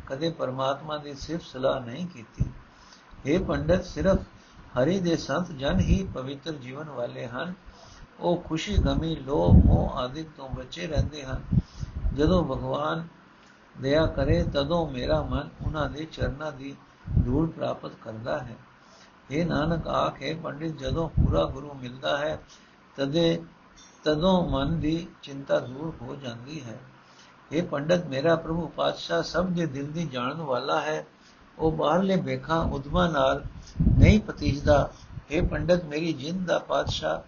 [0.07, 2.45] ਕਦੇ ਪਰਮਾਤਮਾ ਦੀ ਸਿਫਤ ਸਲਾਹ ਨਹੀਂ ਕੀਤੀ।
[3.25, 4.17] ਇਹ ਪੰਡਤ, ਸਿਰਫ
[4.79, 7.53] ਹਰੀ ਦੇ ਸੰਤ ਜਨ ਹੀ ਪਵਿੱਤਰ ਜੀਵਨ ਵਾਲੇ ਹਨ।
[8.19, 11.41] ਉਹ ਖੁਸ਼ੀ ਗਮੀ, ਲੋਭ, ਮੋਹ ਆਦਿ ਤੋਂ ਬਚੇ ਰਹਿੰਦੇ ਹਨ।
[12.13, 13.07] ਜਦੋਂ ਭਗਵਾਨ
[13.81, 16.75] ਦਇਆ ਕਰੇ, ਤਦੋਂ ਮੇਰਾ ਮਨ ਉਹਨਾਂ ਦੇ ਚਰਨਾਂ ਦੀ
[17.25, 18.55] ਧੂੜ ਪ੍ਰਾਪਤ ਕਰਦਾ ਹੈ।
[19.31, 22.39] ਇਹ ਨਾਨਕ, ਆਖੇ ਪੰਡਿਤ, ਜਦੋਂ ਪੂਰਾ ਗੁਰੂ ਮਿਲਦਾ ਹੈ,
[22.95, 23.43] ਤਦੇ,
[24.03, 26.79] ਤਦੋਂ ਮਨ ਦੀ ਚਿੰਤਾ ਦੂਰ ਹੋ ਜਾਂਦੀ ਹੈ।
[27.51, 31.05] ਇਹ ਪੰਡਤ, ਮੇਰਾ ਪ੍ਰਭੂ ਪਾਤਸ਼ਾਹ ਸਭ ਦੇ ਦਿਲ ਦੀ ਜਾਣਨ ਵਾਲਾ ਹੈ।
[31.59, 33.43] ਉਹ ਬਾਹਰਲੇ ਵੇਖਾਂ, ਉਦਮਾ ਨਾਲ
[33.97, 34.89] ਨਹੀਂ ਪਤੀਜਦਾ।
[35.31, 37.21] ਇਹ ਪੰਡਤ, ਮੇਰੀ ਜਿੰਦ ਦਾ ਪਾਤਸ਼ਾਹ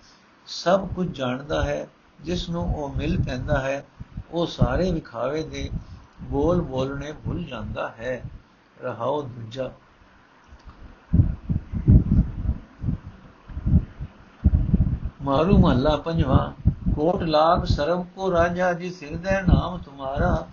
[0.48, 1.88] ਸਭ ਕੁਝ ਜਾਣਦਾ ਹੈ,
[2.22, 3.86] ਜਿਸ ਨੂੰ ਉਹ ਮਿਲ ਪੈਂਦਾ ਹੈ,
[4.32, 5.70] ਉਹ ਸਾਰੇ ਵਿਖਾਵੇ ਦੇ
[6.22, 8.24] ਬੋਲ ਬੋਲਣੇ ਭੁੱਲ ਜਾਂਦਾ ਹੈ।
[8.84, 9.72] ਰਹਾਉ ਦੂਜਾ।
[15.22, 16.54] ਮਾਰੂ ਮਹੱਲਾ ਪੰਜਵਾ,
[16.96, 20.48] ਕੋਟ ਲਾਗ ਸਰਬ ਕੋ ਰਾਜਾ ਜੀ ਸਿਰਦੈ ਨਾਮ ਤੁਮਾਰਾ,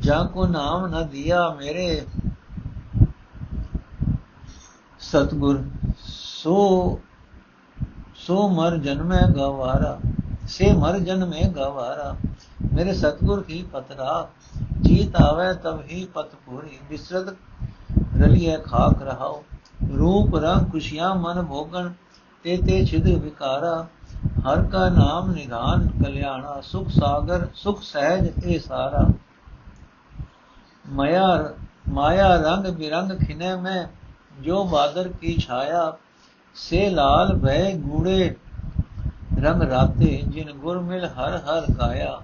[0.00, 2.06] ਜਾਂ ਕੋ ਨਾਮ ਨ ਦਿਆ ਮੇਰੇ
[5.00, 5.62] ਸਤਗੁਰ,
[6.04, 7.00] ਸੋ
[8.16, 9.98] ਸੋ ਮਰ ਜਨਮੈ ਗਵਾਰਾ,
[10.48, 12.14] ਸੇ ਮਰ ਜਨਮੈ ਗਵਾਰਾ,
[12.72, 14.28] ਮੇਰੇ ਸਤਗੁਰ ਕੀ ਪਤਰਾ,
[14.82, 17.34] ਜੀਤ ਆਵੇ ਤਬ ਹੀ ਪਤ ਪੂਰੀ ਵਿਸਰਤ
[18.16, 19.42] ਰਲੀਏ ਖਾਕ ਰਹਾਓ
[19.96, 21.92] ਰੂਪ ਰੰਗ ਖੁਸ਼ੀਆਂ ਮਨ ਭੋਗਣ,
[22.44, 23.86] ਤੇ ਤੇ ਛਿਦ ਵਿਕਾਰਾ,
[24.46, 29.06] ਹਰ ਕਾ ਨਾਮ ਨਿਧਾਨ ਕਲਿਆਣਾ, ਸੁਖ ਸਾਗਰ, ਸੁਖ ਸਹਿਜ ਇਹ ਸਾਰਾ।
[30.88, 31.54] ਮਾਇਆ
[31.88, 33.86] ਮਾਇਆ ਰੰਗ ਬਿਰੰਗ ਖਿਨੇ ਮੈਂ
[34.42, 35.92] ਜੋ ਬਾਦਰ ਕੀ ਛਾਇਆ
[36.56, 38.34] ਸੇ ਲਾਲ ਭੈ ਗੂੜੇ
[39.42, 42.20] ਰੰਗ ਰਾਤੇ ਜਿਨ ਗੁਰ ਮਿਲ ਹਰ ਹਰ ਗਾਇਆ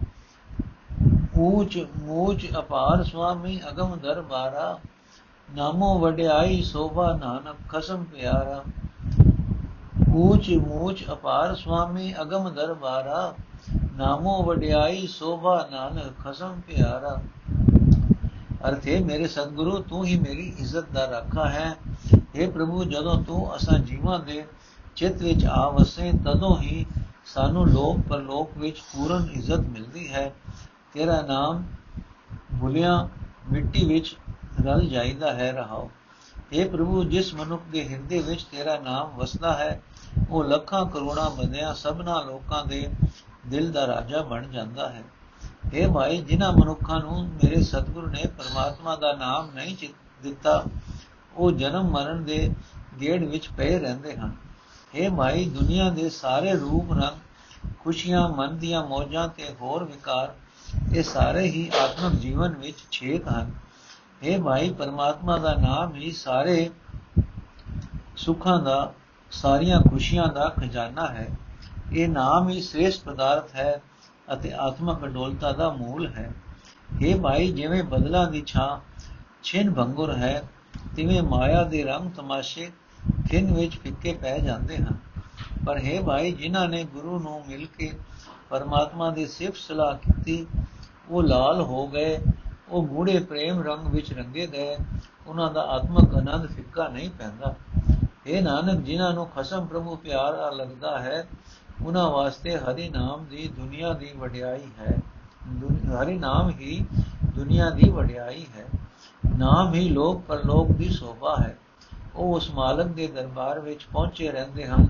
[1.39, 4.79] ਊਚ ਮੂਚ ਅਪਾਰ ਸੁਆਮੀ ਅਗਮ ਦਰਬਾਰਾ
[5.49, 8.63] ਨਾਮੋ ਵਡਿਆਈ ਸੋਭਾ ਨਾਨਕ ਖਸਮ ਪਿਆਰਾ
[10.15, 13.35] ਊਚ ਮੂਚ ਅਪਾਰ ਸੁਆਮੀ ਅਗਮ ਦਰਬਾਰਾ
[13.97, 17.21] ਨਾਮੋ ਵਡਿਆਈ ਸੋਭਾ ਨਾਨਕ ਖਸਮ ਪਿਆਰਾ
[18.69, 21.86] ਅਰਥੇ ਮੇਰੇ ਸਤਿਗੁਰੂ ਤੂੰ ਹੀ ਮੇਰੀ ਇੱਜ਼ਤ ਦਾ ਰਾਖਾ ਹੈ हे।
[22.47, 24.45] ਪ੍ਰਭੂ ਜਦੋਂ ਤੂੰ ਅਸਾਂ ਜੀਵਾਂ ਦੇ
[24.97, 26.87] ਚਿੱਤ ਵਿੱਚ ਆ ਵਸੇ ਤਦੋਂ ਹੀ
[27.25, 30.33] ਸਾਨੂੰ ਲੋਕ ਪਰਲੋਕ ਵਿੱਚ ਪੂਰਨ ਇੱਜ਼ਤ ਮਿਲਦੀ ਹੈ
[30.95, 31.65] ਤੇਰਾ ਨਾਮ
[32.61, 33.09] ਭੁਲਿਆ
[33.51, 34.17] ਮਿੱਟੀ ਵਿੱਚ
[34.61, 35.91] ਰਲ ਜਾਈਦਾ ਹੈ ਰਹਾਓ
[36.53, 39.81] हे ਪ੍ਰਭੂ ਜਿਸ ਮਨੁੱਖ ਦੇ ਹਿਰਦੇ ਵਿੱਚ ਤੇਰਾ ਨਾਮ ਵਸਦਾ ਹੈ
[40.31, 42.89] ਉਹ ਲੱਖਾਂ ਕਰੋੜਾਂ ਬੰਦਿਆਂ ਸਭਨਾ ਲੋਕਾਂ ਦੇ
[43.47, 45.03] ਦਿਲ ਦਾ ਰਾਜਾ ਬਣ ਜਾਂਦਾ ਹੈ
[45.73, 49.89] ਇਹ ਭਾਈ ਜਿਨ੍ਹਾਂ ਮਨੁੱਖਾਂ ਨੂੰ ਮੇਰੇ ਸਤਿਗੁਰੂ ਨੇ ਪਰਮਾਤਮਾ ਦਾ ਨਾਮ ਨਹੀਂ
[50.23, 50.65] ਦਿੱਤਾ
[51.37, 52.55] ਉਹ ਜਨਮ ਮਰਨ ਦੇ
[53.01, 54.33] ਗੇੜ ਵਿੱਚ ਪਏ ਰਹਿੰਦੇ ਹਨ।
[54.95, 57.21] ਇਹ ਭਾਈ ਦੁਨੀਆ ਦੇ ਸਾਰੇ ਰੂਪ ਰੰਗ,
[57.81, 60.35] ਖੁਸ਼ੀਆਂ, ਮਨ ਦੀਆਂ ਮੌਜਾਂ ਤੇ ਹੋਰ ਵਿਕਾਰ,
[60.95, 63.51] ਇਹ ਸਾਰੇ ਹੀ ਆਤਮਿਕ ਜੀਵਨ ਵਿੱਚ ਛੇਕ ਹਨ।
[64.23, 66.71] ਇਹ ਭਾਈ ਪਰਮਾਤਮਾ ਦਾ ਨਾਮ ਹੀ ਸਾਰੇ
[68.17, 68.93] ਸੁੱਖਾਂ ਦਾ,
[69.31, 71.29] ਸਾਰੀਆਂ ਖੁਸ਼ੀਆਂ ਦਾ ਖਜ਼ਾਨਾ ਹੈ।
[71.93, 73.83] ਇਹ ਨਾਮ ਹੀ ਸ੍ਰੇਸ਼ਟ ਪਦਾਰਥ ਹੈ
[74.33, 76.33] ਅਤੇ ਆਤਮਕ ਅਡੋਲਤਾ ਦਾ ਮੂਲ ਹੈ।
[77.03, 78.79] ਇਹ ਭਾਈ ਜਿਵੇਂ ਬਦਲਾਂ ਦੀ ਛਾਂ
[79.43, 80.43] ਛਿਨ ਭੰਗੁਰ ਹੈ
[80.97, 82.71] ਤਿਵੇਂ ਮਾਇਆ ਦੇ ਰੰਗ ਤਮਾਸ਼ੇ
[83.31, 84.97] ਖਿੰਨ ਵਿੱਚ ਫਿੱਕੇ ਪੈ ਜਾਂਦੇ ਹਨ।
[85.67, 87.93] ਪਰ ਹੈ ਭਾਈ, ਜਿਨ੍ਹਾਂ ਨੇ ਗੁਰੂ ਨੂੰ ਮਿਲ ਕੇ
[88.51, 90.47] ਪਰਮਾਤਮਾ ਦੀ ਸਿਫਤ ਸਲਾਹ ਕੀਤੀ,
[91.11, 92.19] ਉਹ ਲਾਲ ਹੋ ਗਏ,
[92.69, 94.77] ਉਹ ਗੂੜੇ ਪ੍ਰੇਮ ਰੰਗ ਵਿੱਚ ਰੰਗੇ ਗਏ,
[95.27, 97.55] ਉਹਨਾਂ ਦਾ ਆਤਮਕ ਆਨੰਦ ਫਿੱਕਾ ਨਹੀਂ ਪੈਂਦਾ।
[98.27, 101.29] ਇਹ ਨਾਨਕ, ਜਿਨ੍ਹਾਂ ਨੂੰ ਖਸਮ ਪ੍ਰਭੂ ਪਿਆਰਾ ਲੱਗਦਾ ਹੈ,
[101.85, 104.97] ਉਹਨਾਂ ਵਾਸਤੇ ਹਰੀ ਨਾਮ ਦੀ ਦੁਨੀਆ ਦੀ ਵਡਿਆਈ ਹੈ।
[106.03, 106.87] ਹਰੀ ਨਾਮ ਹੀ
[107.35, 108.86] ਦੁਨੀਆ ਦੀ ਵਡਿਆਈ ਹੈ।
[109.39, 111.59] ਨਾਮ ਹੀ ਲੋਕ ਪਰਲੋਕ ਦੀ ਸੋਭਾ ਹੈ।
[112.15, 114.87] ਉਹ ਉਸ ਮਾਲਕ ਦੇ ਦਰਬਾਰ ਵਿੱਚ ਪਹੁੰਚੇ ਰਹਿੰਦੇ ਹਨ,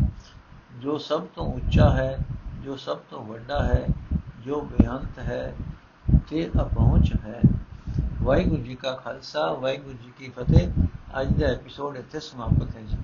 [0.79, 2.19] ਜੋ ਸਭ ਤੋਂ ਉੱਚਾ ਹੈ,
[2.65, 3.87] ਜੋ ਸਭ ਤੋਂ ਵੱਡਾ ਹੈ,
[4.45, 5.55] ਜੋ ਬੇਅੰਤ ਹੈ
[6.31, 7.41] ਤੇ ਅਪਹੁੰਚ ਹੈ।
[8.23, 10.69] ਵਾਹਿਗੁਰੂ ਜੀ ਕਾ ਖਾਲਸਾ, ਵਾਹਿਗੁਰੂ ਜੀ ਕੀ ਫਤਿਹ।
[11.21, 12.97] ਅੱਜ ਦਾ ਐਪੀਸੋਡ ਇੱਥੇ ਸਮਾਪਤ ਹੈ ਜੀ।